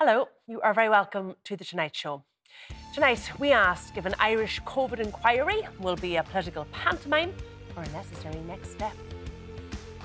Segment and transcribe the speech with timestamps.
[0.00, 2.22] Hello, you are very welcome to The Tonight Show.
[2.94, 7.34] Tonight, we ask if an Irish COVID inquiry will be a political pantomime
[7.76, 8.92] or a necessary next step.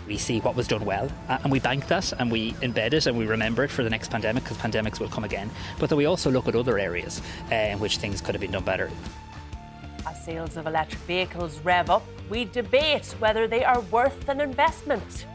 [0.08, 3.06] We see what was done well, uh, and we bank that, and we embed it,
[3.06, 5.52] and we remember it for the next pandemic because pandemics will come again.
[5.78, 7.22] But then we also look at other areas
[7.52, 8.90] uh, in which things could have been done better.
[10.08, 15.28] As sales of electric vehicles rev up, we debate whether they are worth an investment.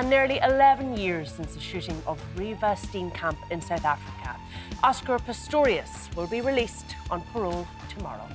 [0.00, 4.34] And nearly 11 years since the shooting of Reeva Steenkamp in South Africa,
[4.82, 8.26] Oscar Pistorius will be released on parole tomorrow.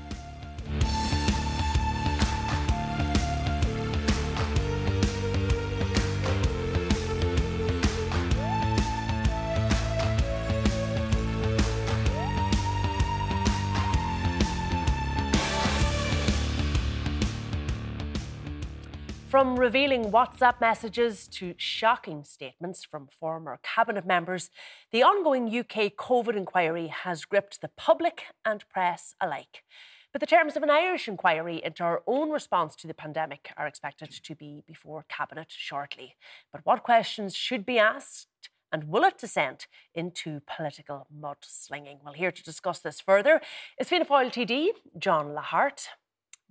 [19.36, 24.50] From revealing WhatsApp messages to shocking statements from former cabinet members,
[24.94, 29.66] the ongoing UK COVID inquiry has gripped the public and press alike.
[30.14, 33.68] But the terms of an Irish inquiry into our own response to the pandemic are
[33.68, 36.16] expected to be before Cabinet shortly.
[36.54, 38.30] But what questions should be asked?
[38.72, 41.98] And will it descend into political mudslinging?
[42.06, 43.42] Well, here to discuss this further
[43.78, 45.88] is Fianna Fáil TD John Lahart,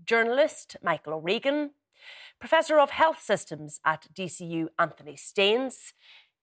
[0.04, 1.70] journalist Michael O'Regan,
[2.40, 5.94] Professor of Health Systems at DCU Anthony Staines,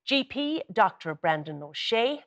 [0.10, 1.14] GP Dr.
[1.14, 2.24] Brendan O'Shea,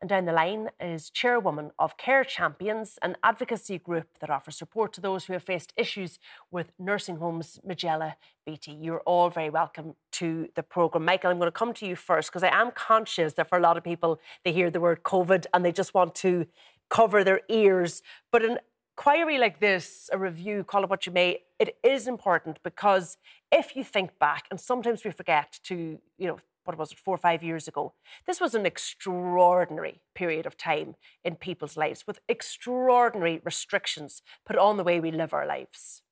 [0.00, 4.92] and down the line is chairwoman of Care Champions, an advocacy group that offers support
[4.94, 6.18] to those who have faced issues
[6.50, 8.72] with nursing homes, Majella, Beattie.
[8.72, 11.04] You're all very welcome to the programme.
[11.04, 13.62] Michael, I'm going to come to you first because I am conscious that for a
[13.62, 16.46] lot of people, they hear the word COVID and they just want to
[16.90, 18.02] cover their ears.
[18.30, 18.58] But an
[18.96, 23.16] inquiry like this, a review, call it what you may, it is important because
[23.50, 27.14] if you think back, and sometimes we forget to, you know, what was it, four
[27.14, 27.92] or five years ago,
[28.26, 30.94] this was an extraordinary period of time
[31.24, 36.02] in people's lives with extraordinary restrictions put on the way we live our lives.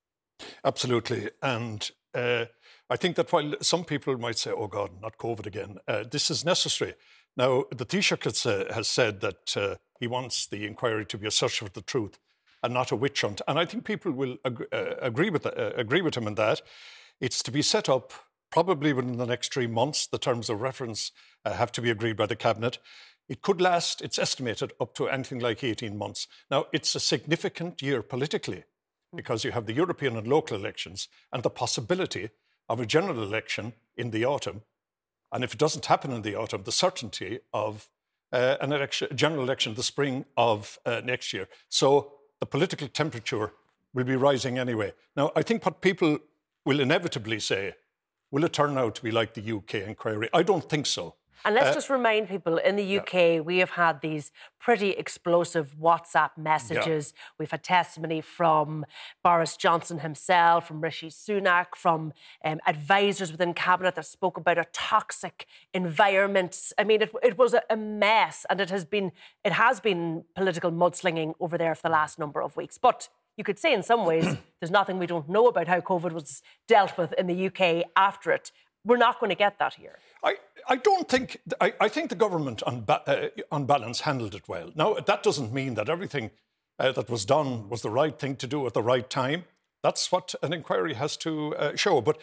[0.65, 1.31] Absolutely.
[1.43, 2.47] And uh,
[2.89, 6.31] I think that while some people might say, oh God, not COVID again, uh, this
[6.31, 6.95] is necessary.
[7.37, 11.29] Now, the Taoiseach has, uh, has said that uh, he wants the inquiry to be
[11.29, 12.19] a search for the truth
[12.62, 13.41] and not a witch hunt.
[13.48, 16.62] And I think people will ag- uh, agree with uh, agree with him in that.
[17.21, 18.12] It's to be set up
[18.50, 20.06] probably within the next three months.
[20.06, 21.12] The terms of reference
[21.44, 22.78] uh, have to be agreed by the cabinet.
[23.28, 26.26] It could last, it's estimated, up to anything like 18 months.
[26.50, 28.65] Now, it's a significant year politically
[29.15, 32.31] because you have the European and local elections and the possibility
[32.69, 34.62] of a general election in the autumn.
[35.32, 37.88] And if it doesn't happen in the autumn, the certainty of
[38.32, 41.49] uh, an election, general election the spring of uh, next year.
[41.69, 43.53] So the political temperature
[43.95, 44.93] will be rising anyway.
[45.17, 46.19] Now, I think what people
[46.65, 47.75] will inevitably say,
[48.31, 50.28] will it turn out to be like the UK inquiry?
[50.33, 51.17] I don't think so.
[51.45, 53.41] And let's uh, just remind people in the UK, yeah.
[53.41, 57.15] we have had these pretty explosive WhatsApp messages.
[57.15, 57.23] Yeah.
[57.39, 58.84] We've had testimony from
[59.25, 62.12] Boris Johnson himself, from Rishi Sunak, from
[62.45, 66.73] um, advisors within cabinet that spoke about a toxic environment.
[66.79, 69.12] I mean, it, it was a, a mess, and it has been
[69.45, 72.77] it has been political mudslinging over there for the last number of weeks.
[72.77, 76.12] But you could say in some ways there's nothing we don't know about how COVID
[76.12, 78.53] was dealt with in the UK after it.
[78.84, 79.99] We're not going to get that here.
[80.22, 80.36] I,
[80.69, 84.48] I don't think, I, I think the government on, ba- uh, on balance handled it
[84.48, 84.70] well.
[84.75, 86.31] Now, that doesn't mean that everything
[86.78, 89.44] uh, that was done was the right thing to do at the right time.
[89.82, 92.00] That's what an inquiry has to uh, show.
[92.00, 92.20] But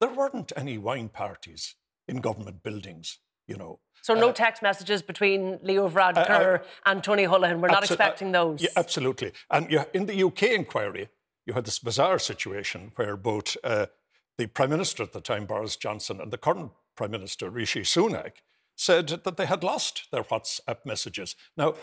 [0.00, 1.74] there weren't any wine parties
[2.08, 3.80] in government buildings, you know.
[4.02, 7.60] So no uh, text messages between Leo Varadkar uh, and Tony Holohan.
[7.60, 8.60] We're not expecting those.
[8.60, 9.32] Yeah, absolutely.
[9.50, 11.08] And you, in the UK inquiry,
[11.46, 13.86] you had this bizarre situation where both uh,
[14.36, 18.32] the Prime Minister at the time, Boris Johnson, and the current Prime Minister, Rishi Sunak,
[18.76, 21.36] said that they had lost their WhatsApp messages.
[21.56, 21.74] Now,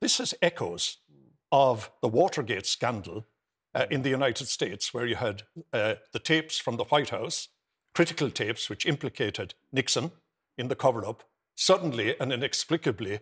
[0.00, 0.98] this is echoes
[1.50, 3.26] of the Watergate scandal
[3.74, 5.42] uh, in the United States, where you had
[5.72, 7.48] uh, the tapes from the White House,
[7.94, 10.12] critical tapes which implicated Nixon
[10.58, 11.24] in the cover up,
[11.54, 13.20] suddenly and inexplicably,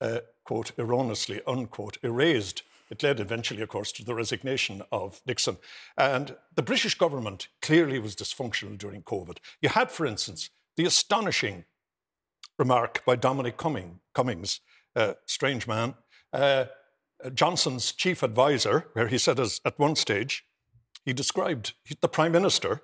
[0.00, 5.56] uh, quote, erroneously, unquote, erased it led eventually, of course, to the resignation of Nixon.
[5.96, 9.38] And the British government clearly was dysfunctional during COVID.
[9.62, 11.64] You had, for instance, the astonishing
[12.58, 14.60] remark by Dominic Cummings,
[14.94, 15.94] uh, strange man,
[16.32, 16.66] uh,
[17.34, 20.44] Johnson's chief advisor, where he said as, at one stage,
[21.04, 22.82] he described the Prime Minister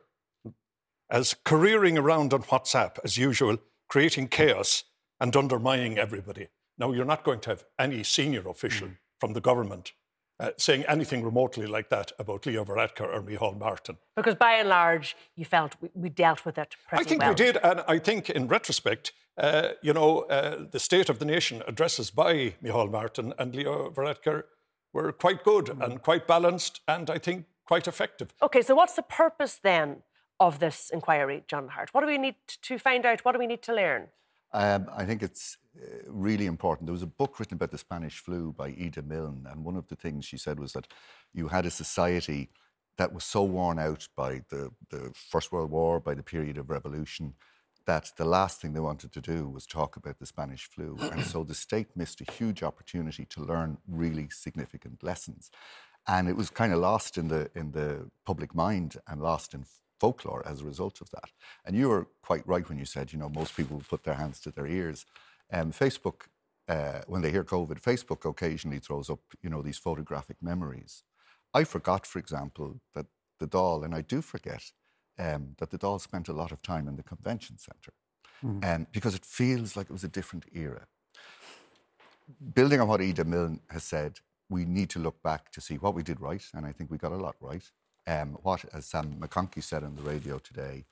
[1.11, 3.59] as careering around on WhatsApp as usual,
[3.89, 4.85] creating chaos
[5.21, 6.49] and undermining everybody.
[6.77, 8.97] Now, you're not going to have any senior official mm.
[9.19, 9.93] from the government
[10.41, 13.99] uh, saying anything remotely like that about Leo Varadkar or Micheál Martin.
[14.17, 17.31] Because by and large, you felt we, we dealt with it pretty I think well.
[17.31, 21.25] we did, and I think in retrospect, uh, you know, uh, the State of the
[21.25, 24.45] Nation addresses by Micheál Martin and Leo Varadkar
[24.93, 25.85] were quite good mm.
[25.85, 28.33] and quite balanced, and I think quite effective.
[28.43, 30.03] Okay, so what's the purpose then
[30.41, 31.89] of this inquiry, John Lahart?
[31.93, 33.25] What do we need to find out?
[33.25, 34.09] What do we need to learn?
[34.53, 35.59] Um, I think it's
[36.07, 36.87] really important.
[36.87, 39.89] There was a book written about the Spanish flu by Ida Milne, and one of
[39.89, 40.89] the things she said was that
[41.33, 42.51] you had a society
[42.97, 46.69] that was so worn out by the, the First World War, by the period of
[46.69, 47.35] revolution,
[47.87, 50.97] that the last thing they wanted to do was talk about the Spanish flu.
[51.13, 55.51] And so the state missed a huge opportunity to learn really significant lessons.
[56.07, 59.65] And it was kind of lost in the, in the public mind and lost in
[60.01, 61.31] folklore as a result of that.
[61.65, 64.41] And you were quite right when you said, you know, most people put their hands
[64.41, 65.07] to their ears.
[65.53, 66.23] Um, Facebook,
[66.69, 71.05] uh, when they hear COVID, Facebook occasionally throws up, you know, these photographic memories.
[71.55, 73.07] I forgot, for example, that
[73.39, 74.63] the Dáil, and I do forget,
[75.19, 77.95] um, that the Dáil spent a lot of time in the convention centre
[78.45, 78.65] mm.
[78.65, 80.87] um, because it feels like it was a different era.
[82.55, 84.19] Building on what Ida Milne has said,
[84.51, 86.99] we need to look back to see what we did right, and I think we
[86.99, 87.65] got a lot right.
[88.07, 90.87] Um, what, as Sam McConkey said on the radio today,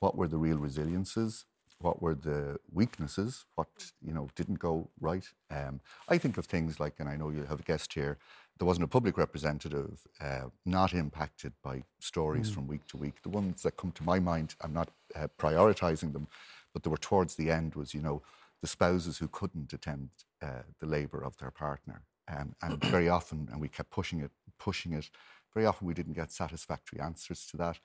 [0.00, 1.44] what were the real resiliences?
[1.80, 3.44] What were the weaknesses?
[3.54, 3.68] What
[4.02, 5.28] you know didn't go right?
[5.50, 8.18] Um, I think of things like, and I know you have a guest here.
[8.58, 12.54] There wasn't a public representative uh, not impacted by stories mm.
[12.54, 13.22] from week to week.
[13.22, 16.26] The ones that come to my mind, I'm not uh, prioritising them,
[16.72, 17.74] but they were towards the end.
[17.74, 18.22] Was you know
[18.62, 20.08] the spouses who couldn't attend
[20.42, 24.30] uh, the labour of their partner, um, and very often, and we kept pushing it,
[24.58, 25.10] pushing it
[25.56, 27.78] very often we didn't get satisfactory answers to that.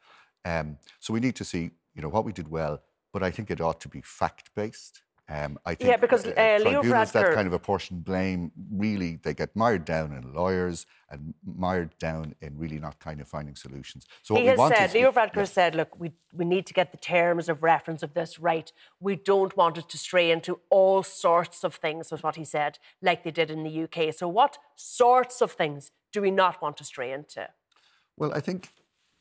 [0.44, 3.52] Um, so we need to see, you know, what we did well, but I think
[3.52, 5.02] it ought to be fact-based.
[5.30, 7.14] Um, I think yeah, because uh, uh, Leo Varadkar...
[7.14, 12.36] that kind of apportion blame, really, they get mired down in lawyers and mired down
[12.42, 14.06] in really not kind of finding solutions.
[14.24, 15.44] So he has said, Leo Varadkar yeah.
[15.46, 18.70] said, look, we, we need to get the terms of reference of this right.
[19.00, 22.78] We don't want it to stray into all sorts of things, was what he said,
[23.02, 24.14] like they did in the UK.
[24.14, 27.48] So what sorts of things do we not want to stray into?
[28.18, 28.70] Well, I think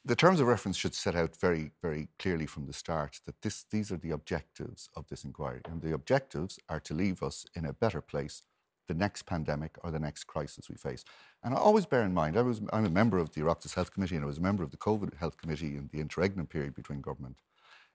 [0.05, 3.65] the terms of reference should set out very, very clearly from the start that this,
[3.71, 5.61] these are the objectives of this inquiry.
[5.67, 8.43] And the objectives are to leave us in a better place
[8.89, 11.05] the next pandemic or the next crisis we face.
[11.45, 13.93] And I always bear in mind, I was, I'm a member of the Oireachtas Health
[13.93, 16.75] Committee and I was a member of the COVID Health Committee in the interregnum period
[16.75, 17.37] between government.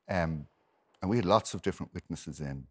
[0.08, 0.48] Um,
[1.02, 2.68] and we had lots of different witnesses in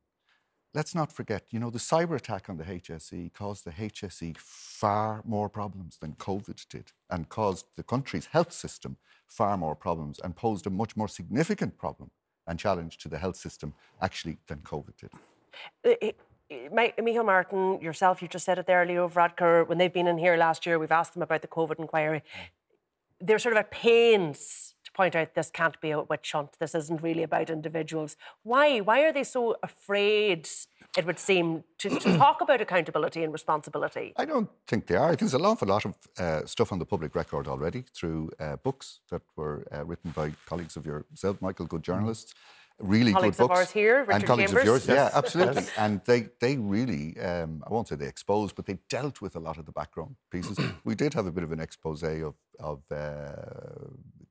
[0.75, 5.23] let's not forget, you know, the cyber attack on the HSE caused the HSE far
[5.25, 10.37] more problems than COVID did and caused the country's health system far more problems and
[10.37, 12.11] posed a much more significant problem
[12.47, 13.73] and challenge to the health system
[14.03, 16.15] actually than COVID did.
[16.51, 20.37] Micheál Martin, yourself, you just said it there, Leo Varadkar, when they've been in here
[20.37, 22.19] last year, we've asked them about the COVID inquiry.
[22.19, 23.27] Mm.
[23.27, 26.51] They're sort of at pains point out this can't be a witch hunt.
[26.59, 28.17] This isn't really about individuals.
[28.43, 28.79] Why?
[28.79, 30.49] Why are they so afraid?
[30.97, 34.13] It would seem to, to talk about accountability and responsibility.
[34.17, 35.15] I don't think they are.
[35.17, 39.01] There's an awful lot of uh, stuff on the public record already through uh, books
[39.11, 42.33] that were uh, written by colleagues of yourself, Michael, good journalists.
[42.33, 42.37] Mm
[42.81, 43.59] really colleagues good books.
[43.59, 44.63] Of ours here, Richard and colleagues Chambers.
[44.63, 45.65] of yours, yeah, absolutely.
[45.79, 49.41] and they they really, um, I won't say they exposed, but they dealt with a
[49.41, 50.59] lot of the background pieces.
[50.85, 53.33] we did have a bit of an expose of of uh,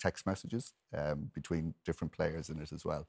[0.04, 3.08] text messages um, between different players in it as well.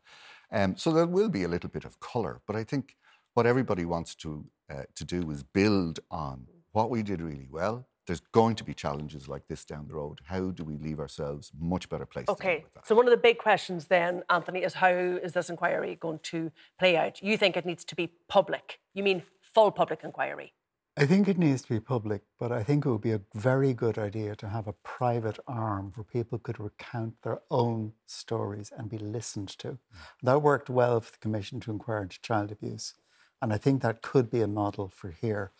[0.50, 2.96] Um, so there will be a little bit of colour, but I think
[3.34, 4.30] what everybody wants to
[4.72, 8.74] uh, to do is build on what we did really well there's going to be
[8.74, 10.20] challenges like this down the road.
[10.24, 12.26] How do we leave ourselves much better place?
[12.28, 16.20] Okay, so one of the big questions then, Anthony, is how is this inquiry going
[16.24, 17.22] to play out?
[17.22, 18.78] You think it needs to be public?
[18.92, 20.52] You mean full public inquiry?
[20.96, 23.74] I think it needs to be public, but I think it would be a very
[23.74, 28.88] good idea to have a private arm where people could recount their own stories and
[28.88, 29.68] be listened to.
[29.68, 29.78] Mm.
[30.22, 32.94] That worked well for the Commission to Inquire into Child Abuse.
[33.42, 35.50] And I think that could be a model for here.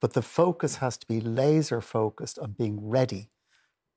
[0.00, 3.30] But the focus has to be laser focused on being ready.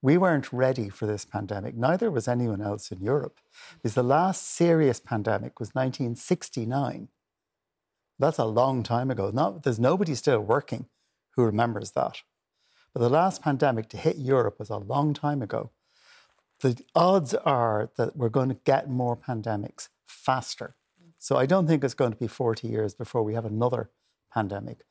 [0.03, 3.39] We weren't ready for this pandemic, neither was anyone else in Europe,
[3.75, 7.07] because the last serious pandemic was 1969.
[8.19, 9.31] That's a long time ago.
[9.33, 10.87] Not, there's nobody still working
[11.31, 12.21] who remembers that.
[12.93, 15.71] But the last pandemic to hit Europe was a long time ago.
[16.61, 20.75] The odds are that we're going to get more pandemics faster.
[21.17, 23.89] So I don't think it's going to be 40 years before we have another
[24.33, 24.81] pandemic.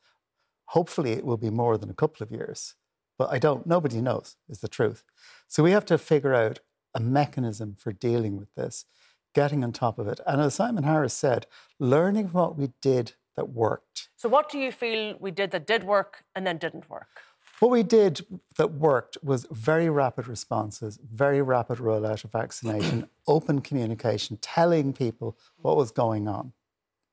[0.67, 2.75] Hopefully, it will be more than a couple of years,
[3.17, 3.67] but I don't.
[3.67, 5.03] Nobody knows, is the truth.
[5.47, 6.59] So we have to figure out
[6.95, 8.85] a mechanism for dealing with this,
[9.33, 10.19] getting on top of it.
[10.25, 11.47] And as Simon Harris said,
[11.79, 14.09] learning from what we did that worked.
[14.15, 17.21] So, what do you feel we did that did work and then didn't work?
[17.59, 18.25] What we did
[18.57, 25.37] that worked was very rapid responses, very rapid rollout of vaccination, open communication, telling people
[25.61, 26.53] what was going on.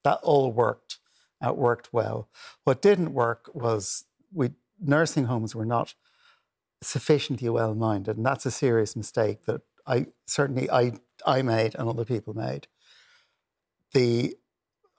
[0.03, 0.99] That all worked.
[1.43, 2.29] It worked well.
[2.65, 4.51] What didn't work was we
[4.81, 5.95] nursing homes were not
[6.83, 10.93] sufficiently well minded, and that's a serious mistake that I certainly I
[11.27, 12.67] I made and other people made.
[13.93, 14.37] The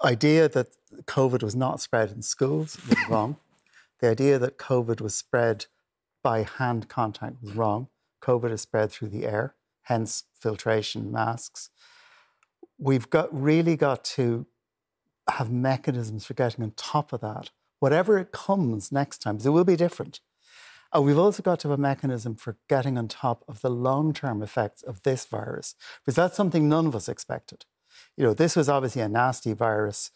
[0.03, 0.69] idea that
[1.05, 3.37] COVID was not spread in schools was wrong.
[3.99, 5.67] The idea that COVID was spread
[6.23, 7.87] by hand contact was wrong.
[8.21, 11.69] COVID is spread through the air, hence filtration, masks.
[12.77, 14.45] We've got really got to
[15.29, 19.63] have mechanisms for getting on top of that, whatever it comes next time, it will
[19.63, 20.19] be different.
[20.93, 24.13] And we've also got to have a mechanism for getting on top of the long
[24.13, 27.65] term effects of this virus, because that's something none of us expected.
[28.17, 30.11] You know, this was obviously a nasty virus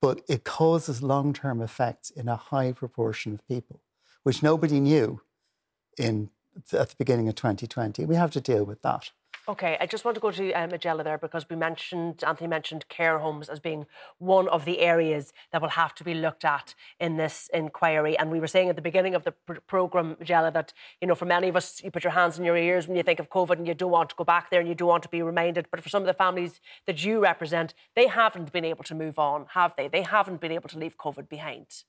[0.00, 3.80] but it causes long term effects in a high proportion of people,
[4.22, 5.20] which nobody knew
[5.98, 6.30] in,
[6.72, 8.04] at the beginning of 2020.
[8.04, 9.10] We have to deal with that.
[9.48, 12.88] Okay, I just want to go to um, Majella there because we mentioned, Anthony mentioned
[12.88, 13.86] care homes as being
[14.18, 18.18] one of the areas that will have to be looked at in this inquiry.
[18.18, 21.14] And we were saying at the beginning of the pr- programme, Majella, that, you know,
[21.14, 23.30] for many of us, you put your hands in your ears when you think of
[23.30, 25.22] COVID and you don't want to go back there and you don't want to be
[25.22, 25.68] reminded.
[25.70, 29.16] But for some of the families that you represent, they haven't been able to move
[29.16, 29.86] on, have they?
[29.86, 31.84] They haven't been able to leave COVID behind.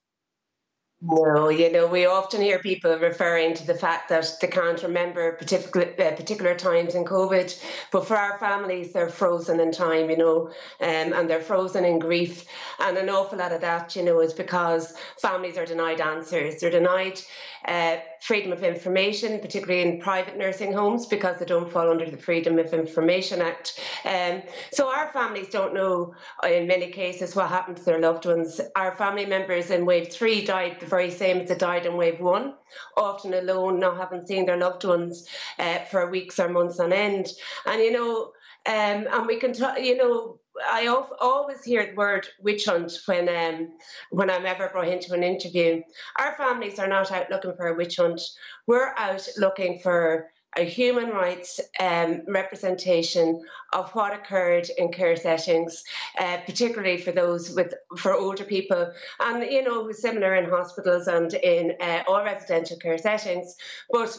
[1.00, 5.36] No, you know, we often hear people referring to the fact that they can't remember
[5.36, 7.56] particular uh, particular times in COVID,
[7.92, 10.48] but for our families, they're frozen in time, you know,
[10.80, 12.46] um, and they're frozen in grief.
[12.80, 16.60] And an awful lot of that, you know, is because families are denied answers.
[16.60, 17.20] They're denied
[17.64, 22.16] uh, freedom of information, particularly in private nursing homes, because they don't fall under the
[22.16, 23.80] Freedom of Information Act.
[24.04, 28.60] Um, so our families don't know, in many cases, what happened to their loved ones.
[28.76, 32.20] Our family members in wave three died the very same as they died in wave
[32.20, 32.54] one,
[32.96, 37.28] often alone, not having seen their loved ones uh, for weeks or months on end.
[37.66, 38.32] And, you know,
[38.66, 43.28] um, and we can, t- you know, I always hear the word witch hunt when
[43.28, 43.72] um,
[44.10, 45.82] when I'm ever brought into an interview.
[46.18, 48.20] Our families are not out looking for a witch hunt.
[48.66, 55.84] We're out looking for a human rights um, representation of what occurred in care settings,
[56.18, 61.34] uh, particularly for those with for older people, and you know, similar in hospitals and
[61.34, 63.54] in uh, all residential care settings.
[63.90, 64.16] But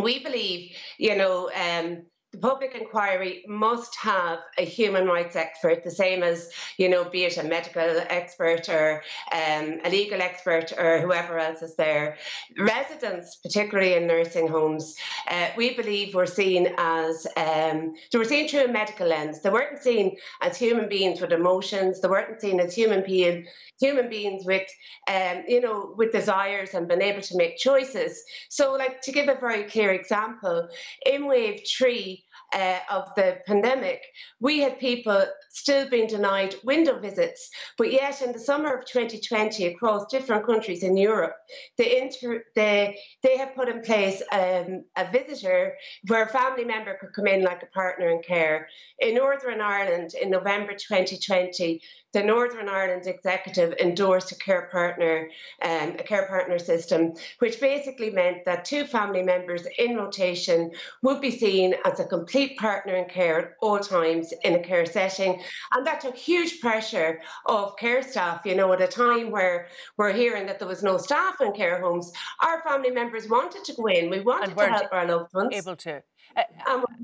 [0.00, 1.50] we believe, you know.
[1.50, 7.04] Um, the public inquiry must have a human rights expert, the same as, you know,
[7.04, 9.02] be it a medical expert or
[9.32, 12.18] um, a legal expert or whoever else is there.
[12.58, 14.96] Residents, particularly in nursing homes,
[15.28, 19.40] uh, we believe were seen as, um, they were seen through a medical lens.
[19.40, 22.00] They weren't seen as human beings with emotions.
[22.00, 23.46] They weren't seen as human being,
[23.80, 24.68] human beings with,
[25.08, 28.22] um, you know, with desires and being able to make choices.
[28.50, 30.68] So, like, to give a very clear example,
[31.06, 32.24] in wave three,
[32.56, 34.00] uh, of the pandemic,
[34.40, 37.50] we had people still being denied window visits.
[37.76, 41.36] But yet, in the summer of 2020, across different countries in Europe,
[41.76, 45.74] they, inter- they, they have put in place um, a visitor
[46.06, 48.68] where a family member could come in like a partner in care.
[49.00, 51.82] In Northern Ireland, in November 2020,
[52.16, 55.28] the Northern Ireland Executive endorsed a care partner,
[55.60, 60.70] um, a care partner system, which basically meant that two family members in rotation
[61.02, 64.86] would be seen as a complete partner in care at all times in a care
[64.86, 65.42] setting,
[65.72, 68.46] and that took huge pressure off care staff.
[68.46, 69.68] You know, at a time where
[69.98, 73.74] we're hearing that there was no staff in care homes, our family members wanted to
[73.74, 74.08] go in.
[74.08, 75.50] We wanted to help our loved ones.
[75.52, 76.02] Able to.
[76.34, 76.42] Uh,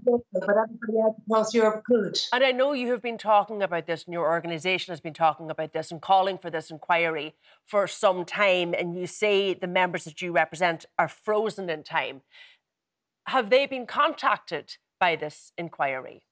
[0.04, 0.98] but everybody
[1.32, 2.18] else Europe could.
[2.32, 5.50] And I know you have been talking about this, and your organisation has been talking
[5.50, 7.34] about this and calling for this inquiry
[7.66, 8.74] for some time.
[8.74, 12.22] And you say the members that you represent are frozen in time.
[13.26, 16.22] Have they been contacted by this inquiry?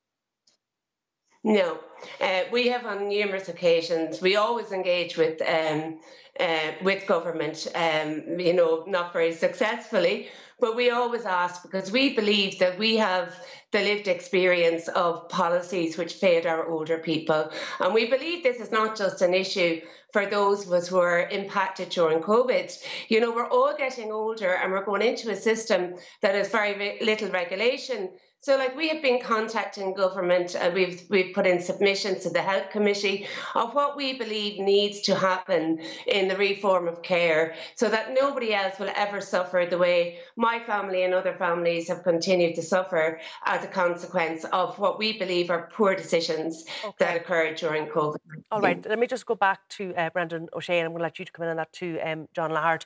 [1.42, 1.78] No,
[2.20, 4.20] uh, we have on numerous occasions.
[4.20, 5.98] We always engage with um,
[6.40, 10.28] uh, with government, um, you know, not very successfully,
[10.58, 13.34] but we always ask because we believe that we have
[13.72, 18.70] the lived experience of policies which failed our older people, and we believe this is
[18.70, 19.80] not just an issue
[20.12, 22.76] for those of us who are impacted during COVID.
[23.08, 26.98] You know, we're all getting older, and we're going into a system that has very
[27.00, 28.10] little regulation.
[28.42, 32.40] So, like we have been contacting government, and we've we've put in submissions to the
[32.40, 37.88] health committee of what we believe needs to happen in the reform of care, so
[37.88, 42.54] that nobody else will ever suffer the way my family and other families have continued
[42.54, 46.94] to suffer as a consequence of what we believe are poor decisions okay.
[47.00, 48.18] that occurred during COVID.
[48.52, 51.04] All right, let me just go back to uh, Brendan O'Shea, and I'm going to
[51.04, 52.84] let you to come in on that too, um, John Lahart.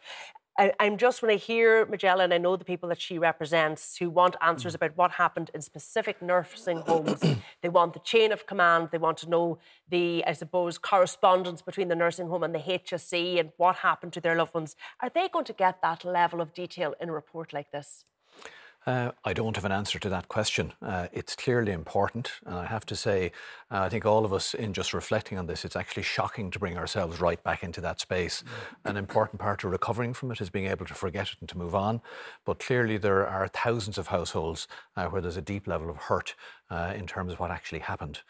[0.56, 3.96] I, am just when I hear Majella, and I know the people that she represents
[3.96, 4.76] who want answers mm.
[4.76, 7.20] about what happened in specific nursing homes.
[7.62, 8.90] they want the chain of command.
[8.92, 9.58] They want to know
[9.88, 14.20] the, I suppose, correspondence between the nursing home and the HSE and what happened to
[14.20, 14.76] their loved ones.
[15.00, 18.04] Are they going to get that level of detail in a report like this?
[18.86, 20.74] Uh, I don't have an answer to that question.
[20.82, 23.32] Uh, it's clearly important, and I have to say,
[23.70, 26.58] uh, I think all of us, in just reflecting on this, it's actually shocking to
[26.58, 28.44] bring ourselves right back into that space.
[28.84, 31.56] An important part of recovering from it is being able to forget it and to
[31.56, 32.02] move on.
[32.44, 36.34] But clearly, there are thousands of households uh, where there's a deep level of hurt
[36.70, 38.20] uh, in terms of what actually happened.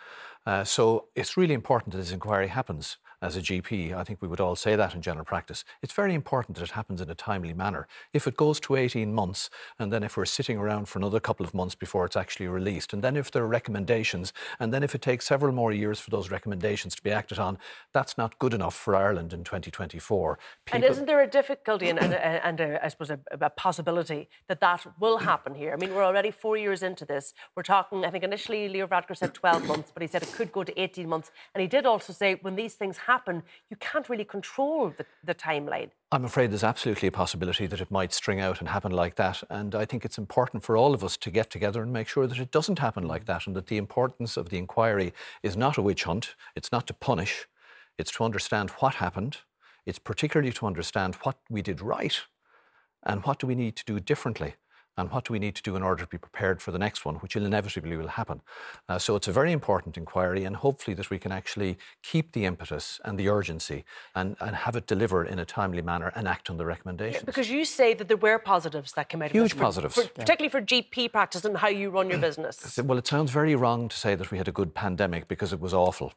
[0.47, 3.97] Uh, so it's really important that this inquiry happens as a GP.
[3.97, 5.65] I think we would all say that in general practice.
[5.83, 7.89] It's very important that it happens in a timely manner.
[8.13, 11.47] If it goes to 18 months, and then if we're sitting around for another couple
[11.47, 14.95] of months before it's actually released, and then if there are recommendations, and then if
[14.95, 17.59] it takes several more years for those recommendations to be acted on,
[17.93, 20.39] that's not good enough for Ireland in 2024.
[20.67, 20.77] People...
[20.77, 24.61] And isn't there a difficulty and, and, and a, I suppose a, a possibility that
[24.61, 25.73] that will happen here?
[25.73, 27.33] I mean, we're already four years into this.
[27.57, 30.53] We're talking, I think initially Leo Varadkar said 12 months, but he said it could
[30.53, 31.31] go to 18 months.
[31.55, 35.07] And he did also say when these things happen, happen, you can't really control the,
[35.29, 35.91] the timeline.
[36.11, 39.43] I'm afraid there's absolutely a possibility that it might string out and happen like that.
[39.59, 42.27] And I think it's important for all of us to get together and make sure
[42.27, 45.79] that it doesn't happen like that and that the importance of the inquiry is not
[45.79, 47.47] a witch hunt, it's not to punish,
[47.99, 49.39] it's to understand what happened,
[49.87, 52.17] it's particularly to understand what we did right
[53.05, 54.55] and what do we need to do differently
[54.97, 57.05] and what do we need to do in order to be prepared for the next
[57.05, 58.41] one, which inevitably will happen.
[58.89, 62.45] Uh, so it's a very important inquiry, and hopefully that we can actually keep the
[62.45, 63.85] impetus and the urgency
[64.15, 67.25] and, and have it delivered in a timely manner and act on the recommendations.
[67.25, 69.95] Because you say that there were positives that came out Huge of Huge positives.
[69.95, 72.79] For, for, particularly for GP practice and how you run your business.
[72.79, 75.61] Well, it sounds very wrong to say that we had a good pandemic because it
[75.61, 76.13] was awful.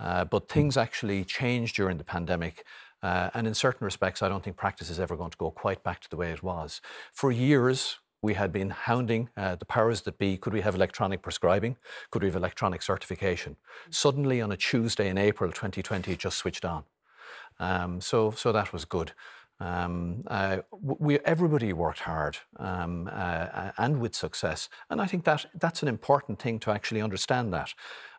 [0.00, 2.64] Uh, but things actually changed during the pandemic.
[3.02, 5.82] Uh, and in certain respects, I don't think practice is ever going to go quite
[5.82, 6.80] back to the way it was.
[7.12, 10.36] For years, we had been hounding uh, the powers that be.
[10.36, 11.76] Could we have electronic prescribing?
[12.10, 13.56] Could we have electronic certification?
[13.90, 16.84] Suddenly, on a Tuesday in April 2020, it just switched on.
[17.60, 19.12] Um, so, so that was good.
[19.60, 25.46] Um, uh, we, everybody worked hard um, uh, and with success, and I think that
[25.54, 27.52] that's an important thing to actually understand.
[27.52, 27.74] That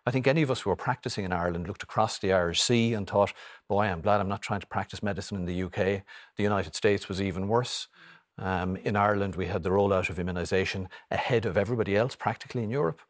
[0.06, 2.94] I think any of us who were practicing in Ireland looked across the Irish Sea
[2.94, 3.34] and thought,
[3.68, 6.04] boy, I'm glad I'm not trying to practice medicine in the UK.
[6.36, 7.88] The United States was even worse.
[8.38, 12.70] Um, in Ireland, we had the rollout of immunisation ahead of everybody else, practically in
[12.70, 13.02] Europe.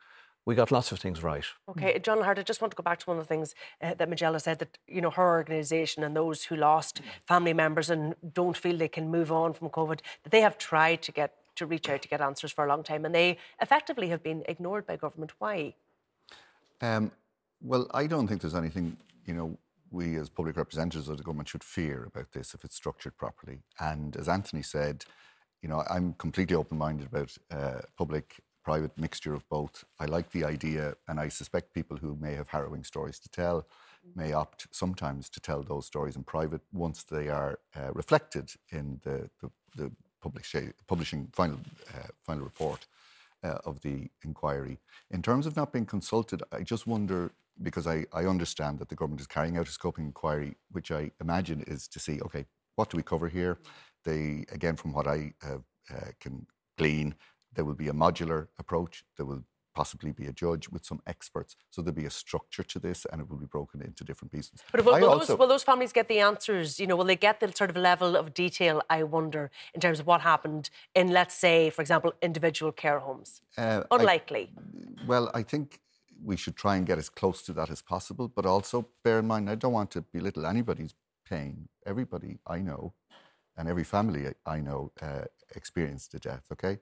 [0.45, 1.43] We got lots of things right.
[1.69, 3.93] Okay, John Lahart, I just want to go back to one of the things uh,
[3.93, 8.15] that Majella said that you know her organisation and those who lost family members and
[8.33, 11.65] don't feel they can move on from COVID, that they have tried to get to
[11.65, 14.87] reach out to get answers for a long time, and they effectively have been ignored
[14.87, 15.33] by government.
[15.39, 15.75] Why?
[16.81, 17.11] Um,
[17.61, 19.57] well, I don't think there's anything, you know,
[19.91, 23.59] we as public representatives of the government should fear about this if it's structured properly.
[23.79, 25.05] And as Anthony said,
[25.61, 28.39] you know, I'm completely open-minded about uh, public
[28.71, 29.75] private mixture of both.
[30.03, 33.57] I like the idea, and I suspect people who may have harrowing stories to tell
[34.21, 38.85] may opt sometimes to tell those stories in private once they are uh, reflected in
[39.05, 39.91] the, the, the
[40.23, 40.55] publish,
[40.91, 41.59] publishing final,
[41.95, 42.81] uh, final report
[43.43, 44.75] uh, of the inquiry.
[45.15, 47.31] In terms of not being consulted, I just wonder
[47.67, 51.11] because I, I understand that the government is carrying out a scoping inquiry, which I
[51.25, 53.57] imagine is to see, okay, what do we cover here?
[54.07, 55.61] They, again, from what I uh,
[56.23, 56.35] can
[56.77, 57.15] glean,
[57.53, 59.03] there will be a modular approach.
[59.17, 59.43] There will
[59.75, 61.55] possibly be a judge with some experts.
[61.69, 64.59] So there'll be a structure to this and it will be broken into different pieces.
[64.71, 66.79] But will, will, also, those, will, those, families get the answers?
[66.79, 69.99] You know, will they get the sort of level of detail, I wonder, in terms
[69.99, 73.41] of what happened in, let's say, for example, individual care homes?
[73.57, 74.51] Uh, Unlikely.
[74.57, 75.79] I, well, I think
[76.23, 79.27] we should try and get as close to that as possible, but also bear in
[79.27, 80.93] mind, I don't want to belittle anybody's
[81.29, 81.69] pain.
[81.85, 82.93] Everybody I know
[83.59, 86.79] and every family I know uh, experienced a death, okay?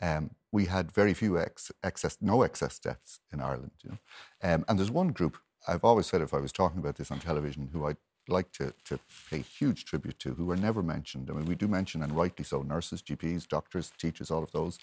[0.00, 3.72] Um, we had very few ex- excess, no excess deaths in Ireland.
[3.82, 4.54] You know?
[4.54, 7.18] Um, and there's one group, I've always said if I was talking about this on
[7.18, 7.96] television, who I'd
[8.28, 11.28] like to, to pay huge tribute to, who are never mentioned.
[11.30, 14.78] I mean, we do mention, and rightly so, nurses, GPs, doctors, teachers, all of those,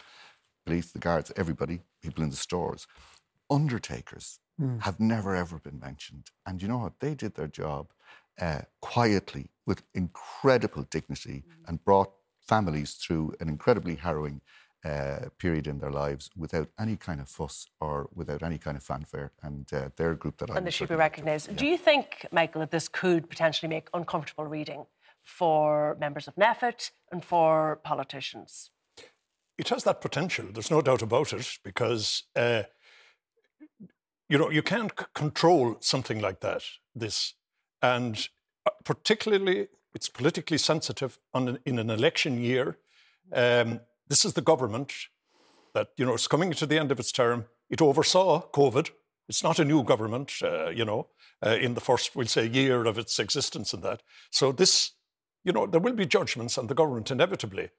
[0.65, 2.87] police, the guards, everybody, people in the stores.
[3.49, 4.81] Undertakers mm.
[4.81, 6.25] have never, ever been mentioned.
[6.45, 6.99] And you know what?
[6.99, 7.87] They did their job
[8.41, 11.67] uh, quietly with incredible dignity mm.
[11.67, 12.11] and brought
[12.47, 14.41] families through an incredibly harrowing
[14.85, 18.83] uh, period in their lives without any kind of fuss or without any kind of
[18.83, 19.31] fanfare.
[19.41, 21.49] And uh, they're a group that I And they should be recognised.
[21.49, 21.55] Yeah.
[21.55, 24.85] Do you think, Michael, that this could potentially make uncomfortable reading
[25.23, 28.71] for members of NPHET and for politicians?
[29.57, 30.45] It has that potential.
[30.53, 32.63] There's no doubt about it because, uh,
[34.29, 36.63] you know, you can't c- control something like that,
[36.95, 37.33] this.
[37.81, 38.27] And
[38.65, 42.77] uh, particularly, it's politically sensitive an, in an election year.
[43.33, 44.93] Um, this is the government
[45.73, 47.45] that, you know, is coming to the end of its term.
[47.69, 48.89] It oversaw COVID.
[49.29, 51.07] It's not a new government, uh, you know,
[51.45, 54.01] uh, in the first, we'll say, year of its existence and that.
[54.31, 54.93] So this,
[55.43, 57.69] you know, there will be judgments on the government inevitably.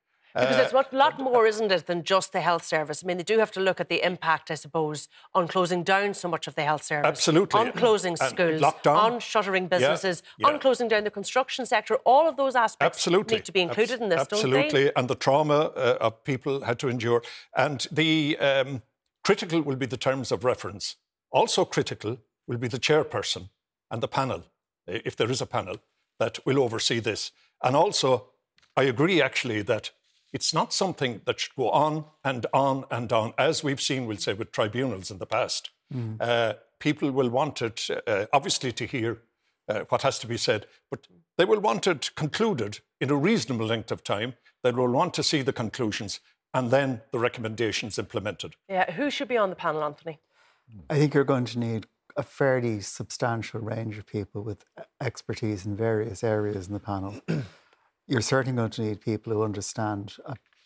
[0.40, 3.02] Because it's a lot more, isn't it, than just the health service?
[3.02, 6.14] I mean, they do have to look at the impact, I suppose, on closing down
[6.14, 7.08] so much of the health service.
[7.08, 7.60] Absolutely.
[7.60, 8.96] On closing schools, lockdown.
[8.96, 10.54] on shuttering businesses, yeah, yeah.
[10.54, 11.96] on closing down the construction sector.
[12.04, 13.36] All of those aspects Absolutely.
[13.36, 14.58] need to be included Abs- in this, don't they?
[14.58, 14.92] Absolutely.
[14.96, 17.22] And the trauma uh, of people had to endure.
[17.56, 18.82] And the um,
[19.24, 20.96] critical will be the terms of reference.
[21.30, 23.50] Also critical will be the chairperson
[23.90, 24.44] and the panel,
[24.86, 25.76] if there is a panel,
[26.18, 27.32] that will oversee this.
[27.62, 28.30] And also,
[28.76, 29.90] I agree actually that
[30.32, 34.18] it's not something that should go on and on and on, as we've seen, we'll
[34.18, 35.70] say, with tribunals in the past.
[35.94, 36.20] Mm.
[36.20, 39.22] Uh, people will want it, uh, obviously, to hear
[39.68, 43.66] uh, what has to be said, but they will want it concluded in a reasonable
[43.66, 44.34] length of time.
[44.62, 46.20] They will want to see the conclusions
[46.54, 48.56] and then the recommendations implemented.
[48.68, 50.18] Yeah, who should be on the panel, Anthony?
[50.90, 51.86] I think you're going to need
[52.16, 54.64] a fairly substantial range of people with
[55.00, 57.20] expertise in various areas in the panel.
[58.08, 60.16] You're certainly going to need people who understand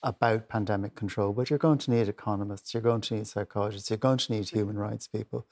[0.02, 3.96] about pandemic control, but you're going to need economists, you're going to need psychologists, you're
[3.98, 5.46] going to need human rights people.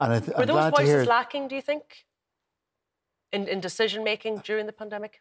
[0.00, 1.04] And I th- Were I'm those voices hear...
[1.04, 2.04] lacking, do you think,
[3.32, 5.20] in, in decision making during the pandemic?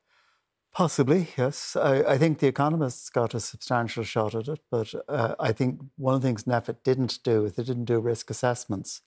[0.73, 1.75] Possibly, yes.
[1.75, 5.81] I, I, think the economists got a substantial shot at it, but uh, I think
[5.97, 9.01] one of the things NPHET didn't do is they didn't do risk assessments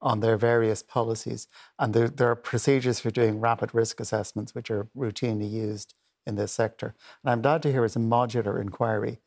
[0.00, 1.48] on their various policies.
[1.76, 5.94] And there, there are procedures for doing rapid risk assessments, which are routinely used
[6.28, 6.94] in this sector.
[7.22, 9.18] And I'm glad to hear it's a modular inquiry,